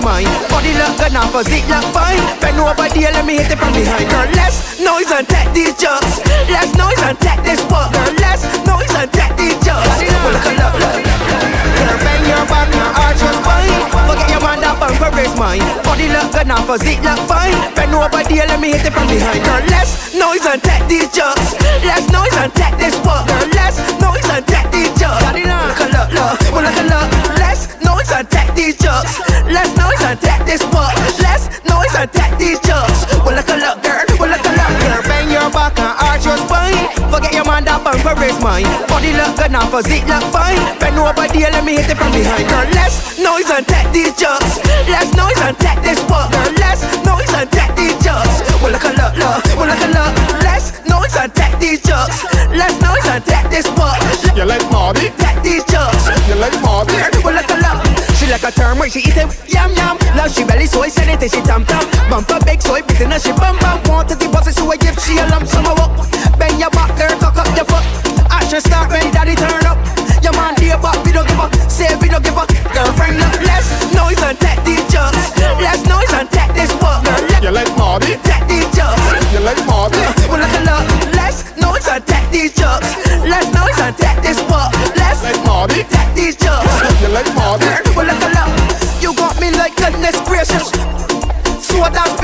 mine. 0.08 0.32
Body 0.48 0.72
look 0.80 0.96
good 0.96 1.12
now, 1.12 1.28
physique 1.28 1.68
look 1.68 1.84
fine. 1.92 2.24
Bend 2.40 2.56
over 2.64 2.88
there, 2.96 3.12
let 3.12 3.26
me 3.28 3.36
hit 3.36 3.52
it 3.52 3.60
from 3.60 3.76
behind. 3.76 4.08
Girl, 4.08 4.28
less 4.40 4.80
noise 4.80 5.12
and 5.12 5.28
take 5.28 5.52
these 5.52 5.76
jumps. 5.76 6.24
Less 6.48 6.72
noise 6.80 7.02
and 7.04 7.20
take 7.20 7.44
this 7.44 7.60
walk. 7.68 7.92
Girl, 7.92 8.14
less 8.24 8.42
noise 8.64 8.94
and 8.96 9.12
take 9.12 9.36
these 9.36 9.58
jumps. 9.60 10.00
Well, 10.00 10.32
look, 10.32 10.48
look, 10.48 10.76
look. 10.80 10.96
Girl, 11.76 11.98
bend 12.00 12.24
your 12.24 12.46
back 12.48 12.72
and 12.72 12.92
arch 13.04 13.20
your 13.20 13.36
spine. 13.36 13.84
Forget 14.08 14.28
your 14.32 14.42
man 14.48 14.64
that 14.64 14.76
bumper 14.80 15.12
is 15.20 15.36
mine. 15.36 15.68
Body 15.84 16.08
look 16.08 16.32
good 16.32 16.48
now, 16.48 16.64
physique 16.64 17.04
look 17.04 17.20
fine. 17.28 17.58
Bend 17.76 17.92
over 17.92 18.24
there, 18.24 18.48
let 18.48 18.60
me 18.64 18.72
hit 18.72 18.88
it 18.88 18.94
from 18.96 19.12
behind. 19.12 19.44
Girl, 19.44 19.60
less 19.68 20.16
noise 20.16 20.46
and 20.48 20.64
take 20.64 20.88
these 20.88 21.12
jumps. 21.12 21.60
Less 21.84 22.08
noise 22.16 22.36
and 22.40 22.52
take 22.56 22.80
this 22.80 22.96
walk. 23.04 23.28
Girl, 23.28 23.48
less 23.60 23.76
noise 24.00 24.28
and 24.32 24.44
take 24.48 24.72
these 24.72 24.92
jumps. 24.96 25.20
Look, 25.36 25.92
look, 25.92 26.10
look. 26.16 26.36
Well, 26.56 26.64
look, 26.64 26.80
look. 26.88 27.08
Less 27.44 27.68
take 28.24 28.54
these 28.56 28.78
jumps. 28.78 29.20
Less 29.46 29.70
noise 29.78 30.02
take 30.22 30.44
this 30.46 30.64
walk. 30.74 30.96
Less 31.22 31.50
noise 31.66 31.94
take 32.14 32.38
these 32.38 32.60
jumps. 32.62 33.06
Well, 33.22 33.36
look, 33.36 33.48
look, 33.48 33.78
girl. 33.84 34.06
Well, 34.18 34.30
look, 34.32 34.44
look, 34.44 34.74
girl. 34.82 35.02
Bend 35.06 35.32
your 35.32 35.50
back 35.52 35.78
and 35.78 35.94
arch 36.02 36.26
your 36.26 36.38
spine. 36.38 36.90
Forget 37.12 37.34
your 37.34 37.46
man 37.46 37.64
that 37.66 37.84
bumper 37.84 38.18
is 38.24 38.40
mine. 38.40 38.66
Body 38.90 39.14
look 39.14 39.38
good 39.38 39.52
now, 39.52 39.68
physique 39.70 40.08
look 40.08 40.24
fine. 40.34 40.58
Bend 40.80 40.98
over 40.98 41.28
there, 41.30 41.52
let 41.52 41.64
me 41.64 41.78
hit 41.78 41.90
it 41.90 41.98
from 41.98 42.12
behind. 42.12 42.48
Girl, 42.50 42.66
less 42.74 43.20
noise 43.20 43.50
take 43.70 43.90
these 43.94 44.14
jumps. 44.18 44.62
Less 44.90 45.10
noise 45.14 45.38
take 45.62 45.80
this 45.86 46.02
walk. 46.10 46.32
Girl, 46.32 46.52
less 46.58 46.82
noise 47.06 47.30
take 47.54 47.74
these 47.78 47.98
jumps. 48.02 48.42
Well, 48.64 48.74
look, 48.74 48.84
look, 48.84 49.14
look. 49.20 49.42
Well, 49.58 49.70
look, 49.70 49.84
look. 49.94 50.14
Less 50.42 50.74
noise 50.90 51.14
take 51.38 51.56
these 51.60 51.82
jumps. 51.84 52.24
Less 52.50 52.74
noise 52.82 53.06
take 53.28 53.48
this 53.54 53.68
walk. 53.78 54.00
You 54.36 54.46
like 54.46 54.64
Marty? 54.72 55.10
Take 55.18 55.42
these 55.44 55.64
jumps. 55.66 56.08
You 56.28 56.36
like 56.36 56.56
Marty? 56.62 56.98
Well, 57.24 57.36
look, 57.36 57.50
look. 57.50 57.57
Like 58.38 58.54
a 58.54 58.56
term 58.56 58.78
where 58.78 58.90
she 58.90 59.00
eat 59.00 59.18
it 59.18 59.26
yum 59.50 59.74
yum. 59.74 59.98
Love 60.14 60.30
she 60.30 60.46
belly 60.46 60.68
so 60.68 60.84
I 60.84 60.90
send 60.90 61.10
it 61.10 61.26
she 61.32 61.42
tam 61.42 61.66
tam. 61.66 61.82
Bumper 62.06 62.38
big 62.46 62.62
so 62.62 62.76
I 62.76 62.82
beat 62.86 63.02
in 63.02 63.10
her 63.10 63.18
she 63.18 63.34
bum 63.34 63.58
bum. 63.58 63.82
Want 63.90 64.10
to 64.10 64.16
deposit 64.16 64.54
so 64.54 64.70
I 64.70 64.78
give 64.78 64.94
she 65.02 65.18
a 65.18 65.26
lump 65.34 65.48
sum 65.50 65.66
of 65.66 65.80
up. 65.82 65.90
Bend 66.38 66.60
your 66.62 66.70
back 66.70 66.94
there, 67.02 67.10
cock 67.18 67.34
up 67.42 67.50
your 67.58 67.66
foot. 67.66 67.82
Action 68.30 68.62
start 68.62 68.94
when 68.94 69.10
daddy 69.10 69.34
turn 69.34 69.66
up. 69.66 69.82
Your 70.22 70.34
man 70.38 70.54
dear 70.54 70.78
but 70.78 71.02
we 71.02 71.12
don't 71.12 71.26
give 71.26 71.40
up. 71.42 71.50
Say 71.66 71.90
we 71.98 72.10
don't 72.14 72.22
give 72.24 72.38
up. 72.38 72.46
Girlfriend 72.78 73.18
look 73.18 73.42
less 73.42 73.66
noise 73.98 74.22
and 74.22 74.38
take 74.38 74.62
these 74.62 74.86
jumps. 74.94 75.34
Less 75.58 75.82
noise 75.90 76.14
and 76.14 76.30
take 76.30 76.54
this 76.54 76.70
work. 76.78 77.02
You 77.42 77.50
like 77.50 77.74
Marty? 77.74 78.22
take 78.22 78.46
these 78.46 78.70
jumps. 78.78 79.02
You 79.34 79.42
like 79.42 79.58
Marty? 79.66 79.98
Well, 80.30 80.38
look, 80.38 80.54
look, 80.62 80.86
less 81.18 81.42
noise 81.58 81.90
and 81.90 82.06
take 82.06 82.30
these 82.30 82.54
jumps. 82.54 82.86
Less 83.26 83.50
noise 83.50 83.82
and 83.82 83.98
take 83.98 84.22
this 84.22 84.38
work. 84.46 84.70
Less 84.94 85.26
Like 85.26 85.42
Marty? 85.42 85.82
take 85.90 86.12
these 86.14 86.36
jumps. 86.38 86.70
You 87.02 87.10
like 87.10 87.26
Marty? 87.34 87.67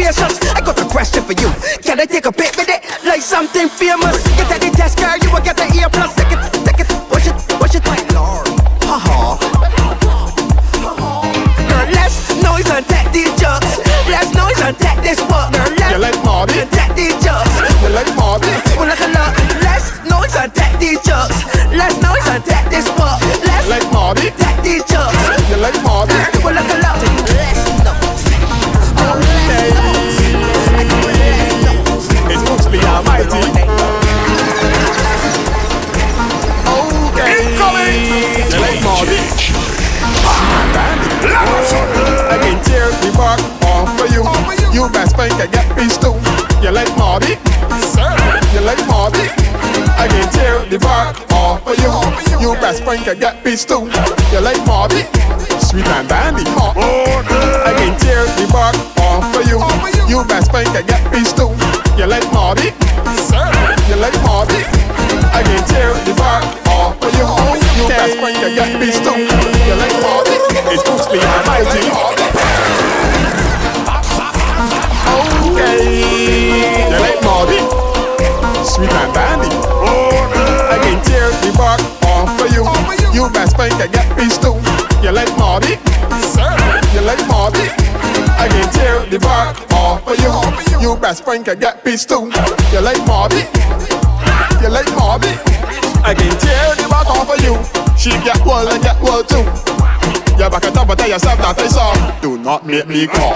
Patience. 0.04 0.40
I 0.52 0.60
got 0.60 0.80
a 0.80 0.86
question 0.86 1.24
for 1.24 1.34
you. 1.34 1.50
Can 1.82 2.00
I 2.00 2.06
take 2.06 2.26
a 2.26 2.32
bit 2.32 2.56
with 2.58 2.68
it? 2.70 2.84
Like 3.06 3.22
something 3.22 3.70
famous. 3.70 4.20
Get 4.36 4.52
at 4.52 4.60
the 4.60 4.70
test, 4.76 4.98
girl. 5.00 5.16
You 5.24 5.32
will 5.32 5.42
get 5.44 5.56
the 5.56 5.68
ear 5.80 5.88
plus. 5.90 6.12
Take 6.16 6.32
it, 6.36 6.40
take 6.68 6.80
it. 6.84 6.88
Push 7.08 7.28
it, 7.28 7.36
push 7.60 7.76
it. 7.76 7.84
My 7.88 8.00
lord. 8.12 8.48
Ha 8.84 8.96
ha. 9.00 9.40
Girl, 11.70 11.88
less 11.96 12.16
noise 12.44 12.70
and 12.70 12.86
take 12.88 13.10
these 13.16 13.32
jumps. 13.40 13.80
Less 14.12 14.28
noise 14.36 14.60
and 14.68 14.76
take 14.78 15.00
this 15.04 15.20
work. 15.32 15.52
Girl, 15.56 15.72
less 15.80 15.92
You 15.94 16.00
like 16.00 16.20
Marty? 16.24 16.60
take 16.76 16.94
these 16.96 17.16
jumps. 17.24 17.54
You 17.82 17.90
like 17.96 18.12
Marty? 18.16 18.73
Spank 52.94 53.10
I 53.10 53.16
get 53.20 53.44
peace 53.44 53.66
too. 53.66 53.90
You 54.30 54.40
like 54.40 54.62
Marty? 54.70 55.02
Sweet 55.58 55.88
and 55.98 56.08
dandy. 56.08 56.46
I 56.46 57.74
can 57.74 57.98
tear 57.98 58.22
the 58.38 58.46
bark 58.54 58.78
off 59.02 59.34
for 59.34 59.42
you. 59.50 59.58
You 60.06 60.22
best 60.30 60.54
spank 60.54 60.70
I 60.78 60.84
get 60.86 61.02
peace 61.10 61.34
too. 61.34 61.50
You 61.98 62.06
like 62.06 62.22
Marty? 62.32 62.70
You 63.90 63.98
like 63.98 64.14
Marty? 64.22 64.62
I 65.34 65.42
can 65.42 65.66
tear 65.74 65.90
the 66.06 66.14
bark 66.14 66.46
off 66.70 66.94
for 67.02 67.10
you. 67.18 67.26
You 67.82 67.90
best 67.90 68.14
spank 68.14 68.38
I 68.38 68.54
get 68.54 68.70
peace 68.78 69.02
too. 69.02 69.18
You 69.26 69.74
like 69.74 69.98
Marty? 69.98 70.38
It's 70.70 70.86
mostly 70.86 71.18
almighty. 71.18 71.90
Okay. 75.50 75.82
You 76.94 77.00
like 77.02 77.18
Marty? 77.26 77.58
Sweet 78.64 78.94
and 78.94 79.14
dandy. 79.16 79.73
You? 87.52 87.68
I 88.40 88.48
can 88.48 88.72
tear 88.72 89.04
the 89.12 89.20
bark 89.20 89.60
off 89.74 90.00
for 90.08 90.16
you. 90.16 90.32
You 90.80 90.96
best 90.96 91.26
friend 91.26 91.44
I 91.50 91.56
get 91.56 91.84
peace 91.84 92.06
too. 92.06 92.32
You 92.72 92.80
like 92.80 93.04
Marty? 93.06 93.44
You 94.64 94.72
like 94.72 94.88
Marty? 94.96 95.28
I 96.08 96.16
can 96.16 96.32
tear 96.40 96.72
the 96.80 96.88
bark 96.88 97.12
off 97.12 97.28
for 97.28 97.36
you. 97.44 97.60
She 98.00 98.12
get 98.24 98.40
well 98.46 98.64
and 98.72 98.82
get 98.82 98.96
well 99.04 99.24
too. 99.28 99.44
You 100.40 100.50
back 100.50 100.64
it 100.64 100.78
up 100.78 100.88
and 100.88 100.98
tell 100.98 101.10
yourself 101.10 101.38
that 101.40 101.60
I 101.60 101.68
saw. 101.68 101.92
Do 102.22 102.38
not 102.38 102.66
make 102.66 102.88
me 102.88 103.08
call. 103.08 103.36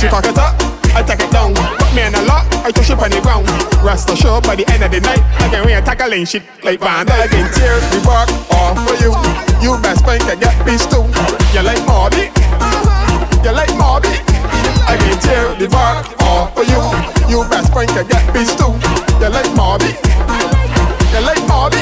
She 0.00 0.08
cock 0.08 0.24
it 0.24 0.40
up, 0.40 0.56
I 0.96 1.04
take 1.04 1.20
it 1.20 1.30
down. 1.30 1.52
Me 1.92 2.00
in 2.08 2.16
a 2.16 2.24
lot, 2.24 2.48
I 2.64 2.72
touch 2.72 2.88
it 2.88 2.96
on 2.96 3.10
the 3.12 3.20
ground. 3.20 3.44
Rest 3.84 4.08
assured 4.08 4.44
by 4.44 4.56
the 4.56 4.64
end 4.72 4.82
of 4.82 4.90
the 4.90 5.00
night, 5.00 5.20
I 5.36 5.48
can 5.52 5.66
win 5.66 5.84
tackling 5.84 6.24
shit 6.24 6.42
like 6.64 6.80
Van 6.80 7.04
I 7.04 7.28
can 7.28 7.52
tear 7.52 7.76
the 7.92 8.00
bark 8.00 8.32
off 8.56 8.80
for 8.80 8.96
you. 8.96 9.12
You 9.60 9.76
best 9.84 10.04
friend 10.08 10.24
I 10.24 10.36
get 10.40 10.56
peace 10.64 10.88
too. 10.88 11.04
You 11.52 11.60
like 11.68 11.84
Marty? 11.84 12.32
You 13.42 13.52
like 13.52 13.74
Marty? 13.76 14.10
I 14.84 14.96
can 15.00 15.18
tear 15.20 15.54
the 15.56 15.68
bark 15.68 16.06
off 16.20 16.54
for 16.54 16.62
you. 16.62 16.80
You 17.28 17.48
best 17.48 17.68
spank 17.72 17.90
I 17.92 18.02
get 18.02 18.22
peace 18.34 18.54
too. 18.54 18.72
You 19.20 19.28
like 19.30 19.50
Marty? 19.56 19.96
You 21.12 21.20
like 21.24 21.42
Marty? 21.48 21.80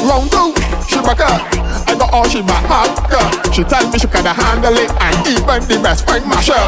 Round 0.00 0.30
two, 0.30 0.54
she 0.88 1.00
back. 1.02 1.87
All 2.18 2.28
she 2.28 2.42
back 2.42 2.66
up. 3.14 3.54
She 3.54 3.62
tell 3.62 3.88
me 3.92 3.96
she 3.96 4.08
can 4.08 4.26
handle 4.26 4.74
it 4.74 4.90
and 4.90 5.14
even 5.22 5.62
the 5.70 5.78
best 5.80 6.02
friend 6.04 6.26
masher. 6.26 6.58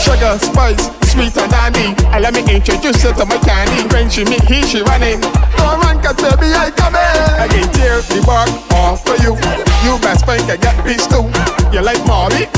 Sugar, 0.00 0.40
spice, 0.40 0.88
sweet 1.12 1.36
and 1.36 1.52
dandy. 1.52 1.92
And 2.16 2.24
let 2.24 2.32
me 2.32 2.40
introduce 2.48 3.02
her 3.02 3.12
to 3.12 3.26
my 3.26 3.36
candy. 3.44 3.84
When 3.92 4.08
she 4.08 4.24
meet 4.24 4.48
he, 4.48 4.62
she 4.64 4.80
running. 4.80 5.20
Don't 5.20 5.84
run, 5.84 6.00
cause 6.00 6.16
baby 6.16 6.48
I 6.56 6.72
come 6.72 6.96
in. 6.96 7.28
I 7.36 7.44
can 7.44 7.68
tear 7.76 8.00
the 8.08 8.24
bark 8.24 8.48
off 8.72 9.04
for 9.04 9.20
you. 9.20 9.36
You 9.84 10.00
best 10.00 10.24
friend 10.24 10.40
can 10.48 10.60
get 10.64 10.72
peace 10.80 11.06
too. 11.06 11.28
You 11.76 11.84
like 11.84 12.00
Marty? 12.06 12.48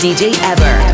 DJ 0.00 0.30
Ever. 0.44 0.87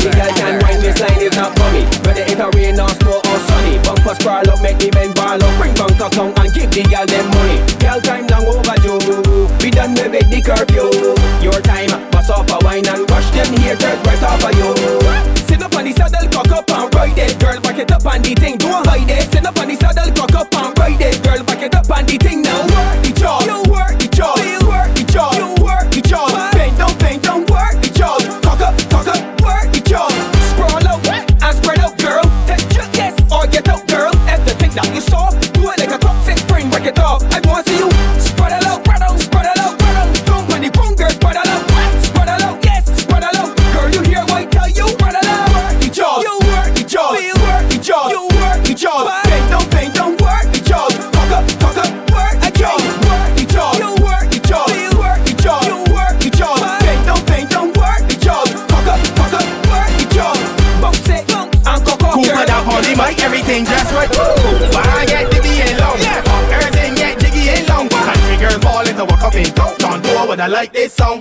I 70.45 70.47
like 70.47 70.73
this 70.73 70.93
song. 70.93 71.17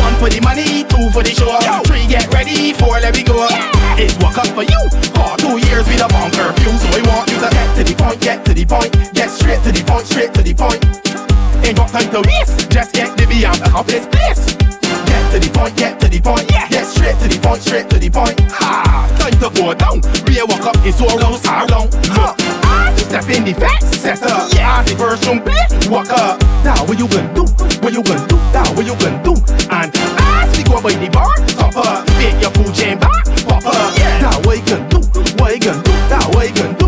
One 0.00 0.16
for 0.16 0.32
the 0.32 0.40
money, 0.40 0.80
two 0.88 1.12
for 1.12 1.20
the 1.20 1.36
show. 1.36 1.52
Three 1.84 2.08
get 2.08 2.32
ready, 2.32 2.72
four 2.72 2.96
let 2.96 3.12
me 3.12 3.20
go. 3.20 3.44
Yeah. 3.44 4.00
It's 4.00 4.16
what 4.24 4.32
comes 4.32 4.48
for 4.56 4.64
you. 4.64 4.82
For 5.12 5.36
two 5.36 5.60
years 5.68 5.84
with 5.84 6.00
a 6.00 6.08
bomb 6.08 6.32
curfew, 6.32 6.72
so 6.80 6.88
we 6.96 7.04
want 7.04 7.28
you 7.28 7.36
to 7.44 7.50
get 7.52 7.68
to 7.76 7.84
the 7.84 7.92
point, 7.92 8.24
get 8.24 8.48
to 8.48 8.56
the 8.56 8.64
point, 8.64 8.88
get 9.12 9.28
straight 9.28 9.60
to 9.68 9.70
the 9.70 9.84
point, 9.84 10.08
straight 10.08 10.32
to 10.32 10.40
the 10.40 10.56
point. 10.56 10.80
Ain't 11.60 11.76
got 11.76 11.92
time 11.92 12.08
to 12.08 12.24
waste, 12.24 12.72
just 12.72 12.96
get 12.96 13.12
the 13.20 13.28
beyond 13.28 13.60
of 13.68 13.84
this 13.84 14.08
place. 14.08 14.56
Get 14.56 15.22
to 15.28 15.44
the 15.44 15.52
point, 15.52 15.76
get 15.76 16.00
to 16.00 16.08
the 16.08 16.16
point, 16.16 16.48
yeah. 16.48 16.72
get 16.72 16.88
straight 16.88 17.20
to 17.20 17.28
the 17.28 17.36
point, 17.44 17.60
straight 17.60 17.92
to 17.92 18.00
the 18.00 18.08
point. 18.08 18.40
Ha! 18.48 19.12
Time 19.20 19.36
to 19.44 19.52
go 19.60 19.76
down, 19.76 20.00
be 20.24 20.40
a 20.40 20.48
walk 20.48 20.72
up, 20.72 20.80
it's 20.88 20.96
so 20.96 21.04
long, 21.20 21.36
so 21.36 21.52
long. 21.68 21.92
Look. 22.16 22.47
Step 22.98 23.28
in 23.30 23.44
the 23.44 23.54
fat 23.54 23.82
setter. 23.94 24.56
Yeah. 24.56 24.84
I 24.86 24.94
first 24.94 25.26
on 25.28 25.40
blitz, 25.40 25.88
walk 25.88 26.10
up. 26.10 26.40
Now 26.64 26.84
what 26.86 26.98
you 26.98 27.08
gonna 27.08 27.34
do? 27.34 27.44
What 27.82 27.92
you 27.92 28.02
gonna 28.02 28.26
do? 28.26 28.36
Now 28.52 28.68
what 28.74 28.86
you 28.86 28.96
gonna 28.96 29.22
do? 29.22 29.34
And 29.70 29.90
I 29.94 30.48
speak 30.52 30.66
go 30.66 30.80
the 30.80 31.08
bar, 31.12 31.34
top 31.58 31.76
up. 31.76 32.08
Fit 32.18 32.40
your 32.40 32.50
food 32.50 32.74
chain 32.74 32.98
back, 32.98 33.24
pop 33.46 33.64
up. 33.66 33.98
Yeah. 33.98 34.20
Now 34.20 34.40
what 34.42 34.56
you 34.58 34.64
gonna 34.64 34.88
do? 34.88 34.98
What 35.38 35.54
you 35.54 35.60
gonna 35.60 35.82
do? 35.82 35.92
Now 36.10 36.28
what 36.30 36.48
you 36.48 36.54
gonna 36.54 36.78
do? 36.78 36.87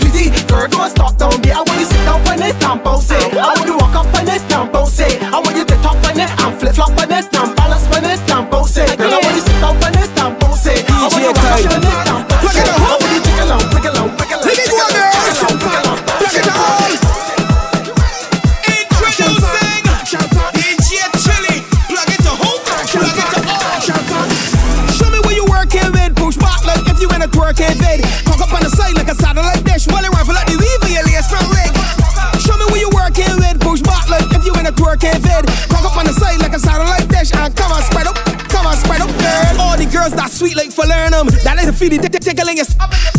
girls 40.11 40.21
that 40.21 40.31
sweet 40.31 40.55
like 40.55 40.71
for 40.71 40.85
learn 40.85 41.11
them. 41.11 41.27
That 41.43 41.55
little 41.55 41.73
feedy 41.73 41.99
tick 41.99 42.11
tickling 42.19 42.59
is 42.59 42.75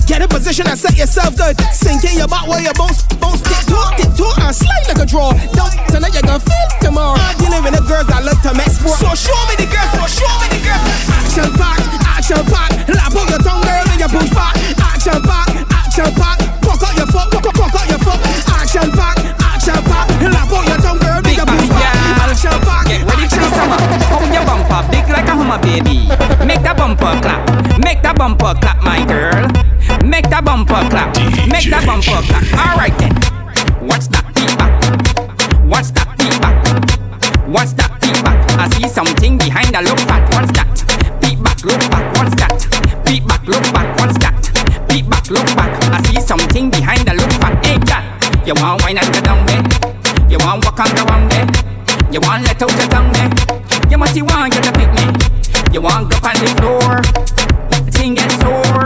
Get 0.07 0.21
in 0.21 0.29
position 0.29 0.67
and 0.69 0.79
set 0.79 0.97
yourself 0.97 1.37
good. 1.37 1.57
Sink 1.73 2.05
in 2.05 2.19
your 2.19 2.29
butt 2.29 2.49
while 2.49 2.61
your 2.61 2.75
bones, 2.75 3.07
bounce, 3.17 3.41
tick 3.41 3.65
tock, 3.71 3.97
tick 3.97 4.13
tock, 4.13 4.37
and 4.43 4.55
slide 4.55 4.85
like 4.91 5.01
a 5.01 5.07
draw. 5.07 5.33
Don't 5.57 5.73
tonight 5.89 6.13
you're 6.13 6.27
gonna 6.27 6.43
feel 6.43 6.69
tomorrow. 6.83 7.17
I'm 7.17 7.37
dealing 7.39 7.63
with 7.65 7.75
the 7.79 7.85
girls 7.87 8.07
that 8.13 8.21
love 8.21 8.41
to 8.45 8.53
make 8.53 8.69
sport. 8.69 8.99
So 8.99 9.09
show 9.15 9.41
me 9.49 9.55
the 9.57 9.69
girls, 9.71 9.93
so 9.95 10.05
show 10.21 10.35
me 10.43 10.49
the 10.53 10.61
girls. 10.67 10.85
Action 11.17 11.49
pack, 11.57 11.79
action 12.19 12.43
pack. 12.51 12.71
Lap 12.93 13.15
on 13.15 13.27
your 13.31 13.41
tongue, 13.41 13.63
girl, 13.63 13.85
and 13.89 14.01
your 14.01 14.13
push 14.13 14.31
back. 14.35 14.55
Action 14.83 15.19
pack, 15.23 15.49
action 15.71 16.11
pack. 16.19 16.39
Fuck 16.61 16.83
out 16.83 16.95
your 16.99 17.09
foot, 17.09 17.27
fuck, 17.33 17.47
fuck 17.57 17.77
out 17.79 17.87
your 17.89 18.03
foot. 18.03 18.21
Action 18.53 18.89
pack, 18.93 19.17
action 19.39 19.81
pack. 19.87 20.07
Lap 20.19 20.51
on 20.51 20.65
your 20.67 20.81
tongue, 20.83 21.01
girl, 21.01 21.23
and 21.23 21.37
your 21.39 21.49
push 21.49 21.69
back. 21.73 21.95
Action 22.27 22.59
pack, 22.67 22.85
Get 22.91 23.01
ready 23.07 23.25
for 23.31 23.39
the 23.39 23.49
summer. 23.55 23.81
Pump 24.11 24.29
your 24.29 24.45
bumper, 24.45 24.83
big 24.91 25.07
like 25.09 25.31
a 25.31 25.32
hummer, 25.53 25.63
baby. 25.63 26.07
Make 26.45 26.63
that 26.63 26.77
bumper 26.77 27.13
clap. 27.21 27.45
Make 27.85 28.03
that 28.03 28.17
bumper 28.17 28.55
clap, 28.61 28.83
my 28.83 29.05
girl. 29.05 29.49
Make 30.09 30.29
that 30.31 30.45
bumper 30.45 30.83
clap. 30.89 31.17
Make 31.49 31.69
that 31.71 31.85
bumper 31.87 32.21
clap. 32.25 32.45
All 32.57 32.77
right 32.77 32.95
then. 32.99 33.13
What's 33.87 34.09
that 34.09 34.25
feedback? 34.35 34.73
What's 35.67 35.91
that 35.93 36.09
feedback? 36.19 36.57
What's 37.49 37.73
that 37.75 37.93
feedback? 38.01 38.39
I 38.59 38.69
see 38.77 38.89
something 38.89 39.39
behind 39.39 39.75
the 39.75 39.83
look 39.83 39.99
fat. 40.09 40.25
What's 40.33 40.53
that? 40.57 40.71
Feedback, 41.21 41.65
look 41.65 41.81
back. 41.91 42.07
What's 42.17 42.35
that? 42.37 42.55
Feedback, 43.07 43.43
look 43.47 43.67
back. 43.73 43.89
What's 43.99 44.19
that? 44.19 44.37
Feedback, 44.89 45.31
look 45.31 45.49
back. 45.57 45.73
I 45.93 45.99
see 46.09 46.21
something 46.21 46.71
behind 46.71 47.07
the 47.07 47.15
look 47.15 47.33
back. 47.41 47.65
Hey, 47.65 47.79
girl, 47.79 48.05
you 48.47 48.55
want 48.61 48.83
wine 48.83 48.99
and 48.99 49.09
go 49.13 49.21
down 49.21 49.45
there? 49.47 49.65
You 50.31 50.39
want 50.41 50.65
walk 50.65 50.81
on 50.81 50.89
the 50.95 51.05
round 51.05 51.31
there? 51.31 51.47
You 52.13 52.21
want 52.21 52.45
let 52.45 52.61
out 52.63 52.73
your 52.73 52.89
tongue 52.89 53.13
there? 53.13 53.31
You 53.91 53.99
must 53.99 54.17
you 54.17 54.25
want 54.25 54.55
you 54.55 54.61
to 54.63 54.73
pick 54.73 54.89
me. 54.89 54.92
You 55.73 55.81
want 55.81 56.13
go 56.13 56.21
on 56.29 56.37
the 56.37 56.53
floor? 56.61 57.01
Thing 57.97 58.13
get 58.13 58.29
sore. 58.45 58.85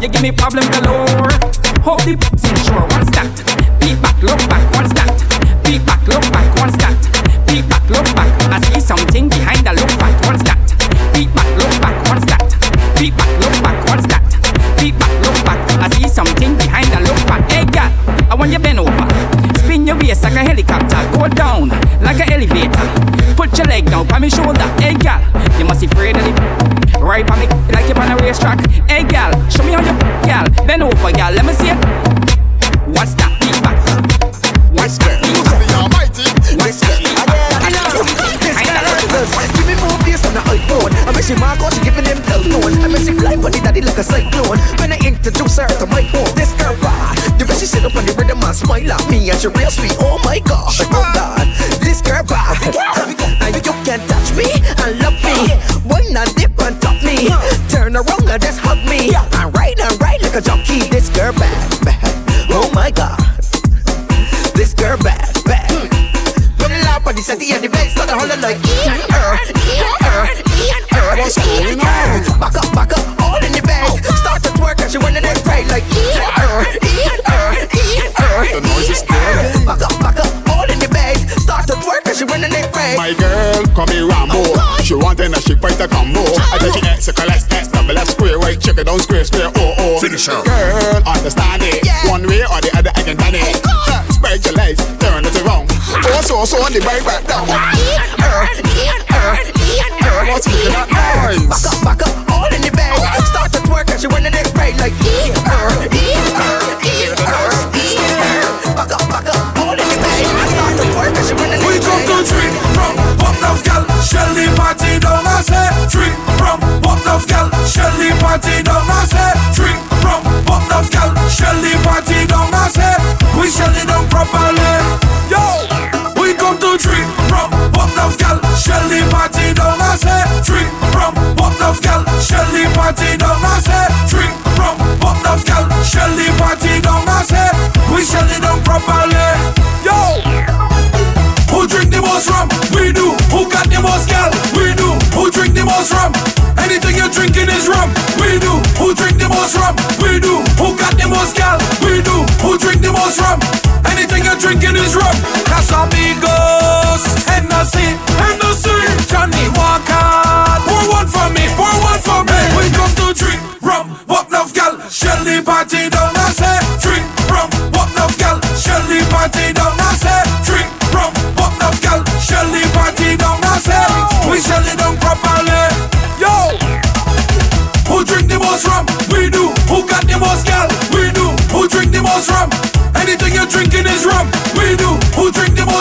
You 0.00 0.08
give 0.08 0.22
me 0.22 0.32
problem 0.32 0.64
galore. 0.72 1.28
Hold 1.84 2.00
the 2.08 2.16
pussy 2.16 2.56
sure. 2.64 2.80
What's 2.88 3.12
that? 3.12 3.28
Beat 3.76 4.00
back, 4.00 4.16
look 4.24 4.40
back. 4.48 4.64
What's 4.72 4.96
that? 4.96 5.12
Beat 5.60 5.84
back, 5.84 6.00
look 6.08 6.24
back. 6.32 6.48
What's 6.56 6.72
that? 6.80 6.96
Beat 7.44 7.68
back, 7.68 7.84
look 7.92 8.08
back. 8.16 8.32
I 8.48 8.56
see 8.64 8.80
something 8.80 9.28
behind 9.28 9.60
the 9.60 9.76
look 9.76 9.92
back. 10.00 10.16
What's 10.24 10.40
that? 10.48 10.56
Beat 11.12 11.28
back, 11.36 11.52
look 11.60 11.74
back. 11.84 12.00
What's 12.08 12.24
that? 12.24 12.40
Beat 12.96 13.12
back, 13.12 13.32
look 13.36 13.56
back. 13.60 13.76
What's 13.92 14.06
that? 14.08 14.24
Beat 14.80 14.96
back, 14.96 15.12
look 15.20 15.36
back. 15.44 15.60
I 15.84 15.86
see 15.92 16.08
something 16.08 16.56
behind 16.56 16.88
the 16.96 17.00
look 17.04 17.20
back. 17.28 17.44
Hey, 17.52 17.68
girl, 17.68 17.92
I 18.32 18.34
want 18.40 18.48
you 18.48 18.58
bend 18.58 18.80
over. 18.80 19.04
Spin 19.60 19.84
your 19.84 20.00
waist 20.00 20.24
like 20.24 20.40
a 20.40 20.48
helicopter. 20.48 20.96
Go 21.12 21.28
down 21.28 21.68
like 22.00 22.24
an 22.24 22.32
elevator. 22.32 23.01
Put 23.52 23.58
your 23.58 23.68
leg 23.68 23.84
down 23.84 24.08
on 24.10 24.20
my 24.22 24.28
shoulder. 24.28 24.64
Hey, 24.80 24.96
girl, 24.96 25.20
you 25.60 25.68
must 25.68 25.84
be 25.84 25.86
afraid 25.86 26.16
of 26.16 26.24
it. 26.24 26.32
Right 26.96 27.20
on 27.28 27.36
me 27.36 27.44
like 27.68 27.84
you're 27.84 28.00
on 28.00 28.08
a 28.08 28.16
racetrack. 28.16 28.64
Hey, 28.88 29.04
girl, 29.04 29.28
show 29.52 29.60
me 29.68 29.76
how 29.76 29.84
you, 29.84 29.92
girl. 30.24 30.48
Bend 30.64 30.82
over, 30.82 31.12
girl. 31.12 31.28
Let 31.36 31.44
me 31.44 31.52
see 31.52 31.68
it. 31.68 31.76
What's 32.96 33.12
that 33.20 33.28
feedback? 33.44 33.76
What's 34.72 34.96
that? 35.04 35.20
What's 36.56 36.80
Give 39.52 39.68
me 39.68 39.76
more 39.84 40.00
bass 40.00 40.24
on 40.24 40.32
the 40.32 40.40
iPhone. 40.48 40.88
I 41.04 41.12
miss 41.12 41.28
you, 41.28 41.36
Marco, 41.36 41.68
she 41.76 41.84
giving 41.84 42.08
them 42.08 42.24
hell. 42.24 42.40
I 42.40 42.88
miss 42.88 43.06
you, 43.06 43.20
fly 43.20 43.36
money 43.36 43.60
daddy 43.60 43.82
like 43.82 43.98
a 43.98 44.02
cyclone. 44.02 44.56
When 44.80 44.96
I 44.96 44.98
introduce 45.04 45.60
her 45.60 45.68
to 45.68 45.84
my 45.92 46.00
home, 46.08 46.32
this 46.40 46.56
girl 46.56 46.72
bad. 46.80 47.20
The 47.36 47.44
way 47.44 47.56
she 47.60 47.66
sit 47.66 47.84
up 47.84 47.94
on 47.94 48.06
the 48.06 48.16
rhythm 48.16 48.40
and 48.40 48.56
smile 48.56 48.92
at 48.92 49.04
me, 49.10 49.28
and 49.28 49.38
she 49.38 49.48
real 49.48 49.68
sweet. 49.68 49.92
Oh 50.00 50.16
my 50.24 50.40
gosh, 50.40 50.80
oh 50.88 50.88
God, 51.12 51.44
this 51.84 52.00
girl 52.00 52.24
bad. 52.24 53.21
Turn 57.92 58.06
around 58.06 58.30
and 58.30 58.42
just 58.42 58.58
hug 58.58 58.78
me. 58.88 59.12
And 59.14 59.54
ride 59.54 59.78
and 59.80 60.00
ride 60.00 60.22
like 60.22 60.34
a 60.34 60.40
jockey. 60.40 60.88
This 60.88 61.01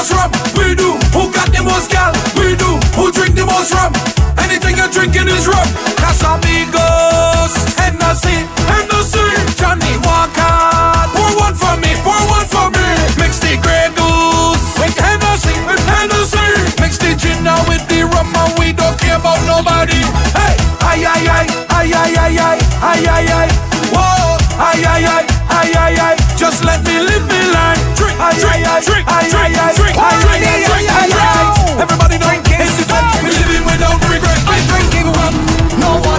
most 0.02 0.18
rum? 0.18 0.32
We 0.58 0.74
do. 0.74 0.98
Who 1.14 1.30
got 1.30 1.54
the 1.54 1.62
most 1.62 1.92
gal? 1.94 2.10
We 2.34 2.58
do. 2.58 2.82
Who 2.98 3.14
drink 3.14 3.38
the 3.38 3.46
most 3.46 3.70
rum? 3.70 3.94
Anything 4.42 4.78
you're 4.78 4.90
drinking 4.90 5.30
is 5.30 5.46
rum. 5.46 5.68
Casamigos, 6.02 7.54
Hennessy, 7.78 8.50
Hennessy, 8.66 9.30
Johnnie 9.62 10.02
Walker. 10.02 10.58
Pour 11.14 11.30
one 11.38 11.54
for 11.54 11.78
me, 11.78 11.94
pour 12.02 12.18
one 12.34 12.50
for 12.50 12.74
me. 12.74 12.88
Mix 13.22 13.38
the 13.46 13.54
Grey 13.62 13.94
Goose 13.94 14.66
with 14.82 14.98
Hennessy, 14.98 15.54
with 15.70 15.84
Hennessy. 15.86 16.50
Mix 16.82 16.98
the 16.98 17.14
gin 17.14 17.38
now 17.46 17.62
with 17.70 17.86
the 17.86 18.02
rum 18.10 18.34
and 18.34 18.58
we 18.58 18.74
don't 18.74 18.98
care 18.98 19.22
about 19.22 19.38
nobody. 19.46 20.02
Hey, 20.34 20.58
ay 20.82 21.06
ay 21.06 21.24
ay, 21.30 21.48
ay 21.78 21.94
ay 21.94 22.12
ay 22.26 22.34
ay, 22.42 22.60
ay 22.90 23.02
ay 23.06 23.26
ay. 23.38 23.50
Whoa, 23.94 24.11
ay 24.62 24.80
ay 24.86 25.04
ay, 25.16 25.24
ay 25.50 25.70
ay 25.86 25.94
ay. 26.08 26.16
Just 26.38 26.64
let 26.64 26.80
me 26.86 27.00
live 27.02 27.26
my 27.28 27.42
life. 27.58 27.82
Drink, 27.98 28.18
ay 28.20 28.38
ay 28.38 28.62
ay, 28.72 28.80
drink, 28.86 29.06
ay 29.08 29.28
ay 29.30 29.52
ay, 29.64 29.72
drink, 29.78 29.96
ay 29.98 30.18
ay 30.32 30.40
ay, 30.46 30.60
drink, 30.70 30.88
ay 30.90 31.10
ay. 31.12 31.46
Everybody 31.82 32.18
drinking, 32.22 32.60
it's 32.62 32.78
the 32.78 32.86
time. 32.86 33.10
We 33.26 33.32
living 33.34 33.66
without 33.66 34.00
regret. 34.10 34.38
I'm 34.46 34.64
drinking 34.70 35.08
rum, 35.18 35.34
no 35.82 35.90
water. 36.02 36.11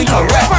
ain't 0.00 0.08
correct. 0.08 0.49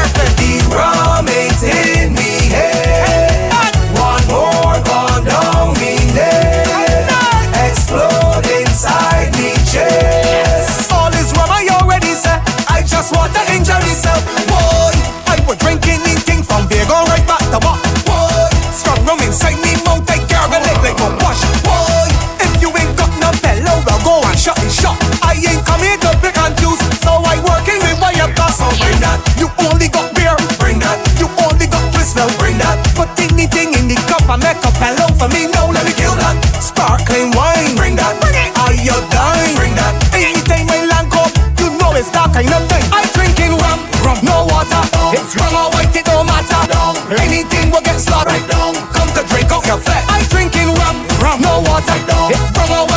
I 49.79 50.27
drinking 50.27 50.67
rum, 50.83 51.07
rum, 51.23 51.39
no 51.39 51.61
water, 51.63 51.95
no. 52.11 52.27
It 52.27 52.90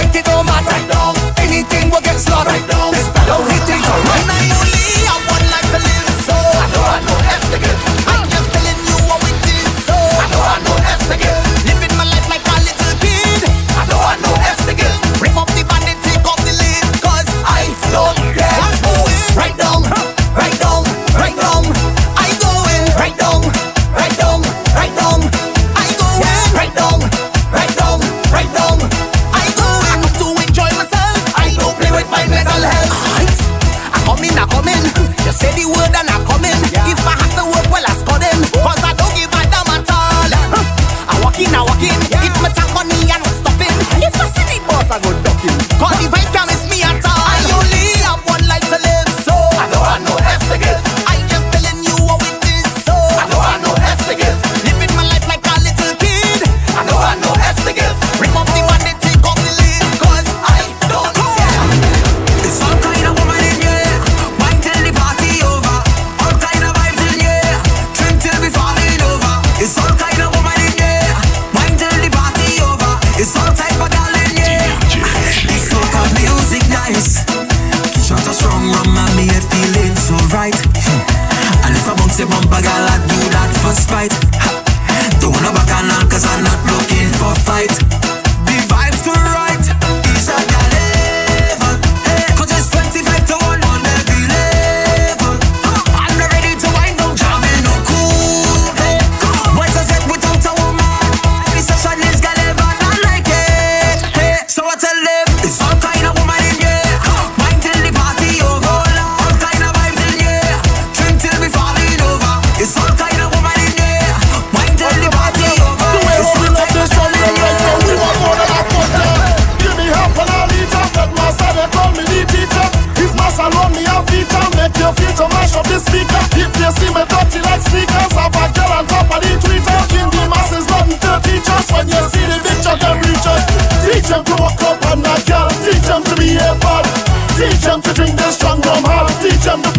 them 137.75 137.83
to 137.83 137.93
drink 137.93 138.17
their 138.17 138.31
strong 138.31 138.61
rum 138.61 138.85
hard. 138.85 139.11
Teach 139.21 139.43
them 139.43 139.61
the 139.63 139.74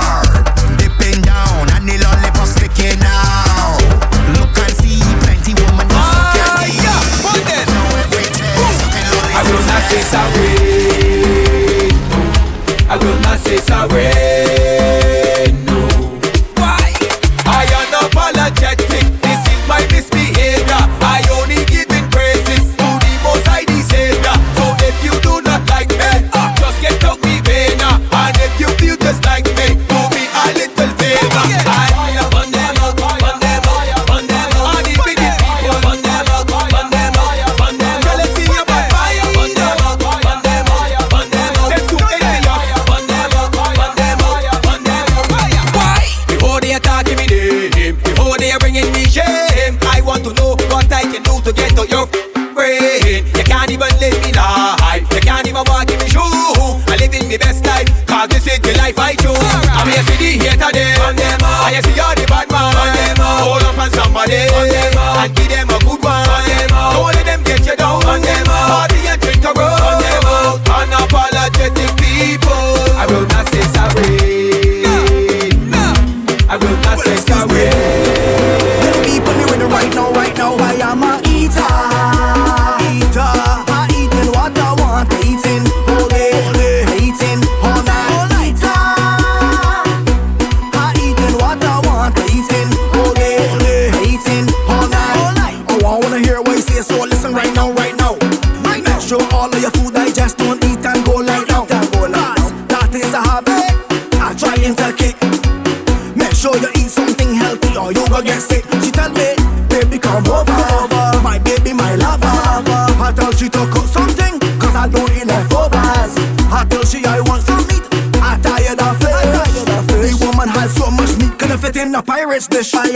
Pirate's 122.13 122.47
dish. 122.47 122.73
I 122.75 122.91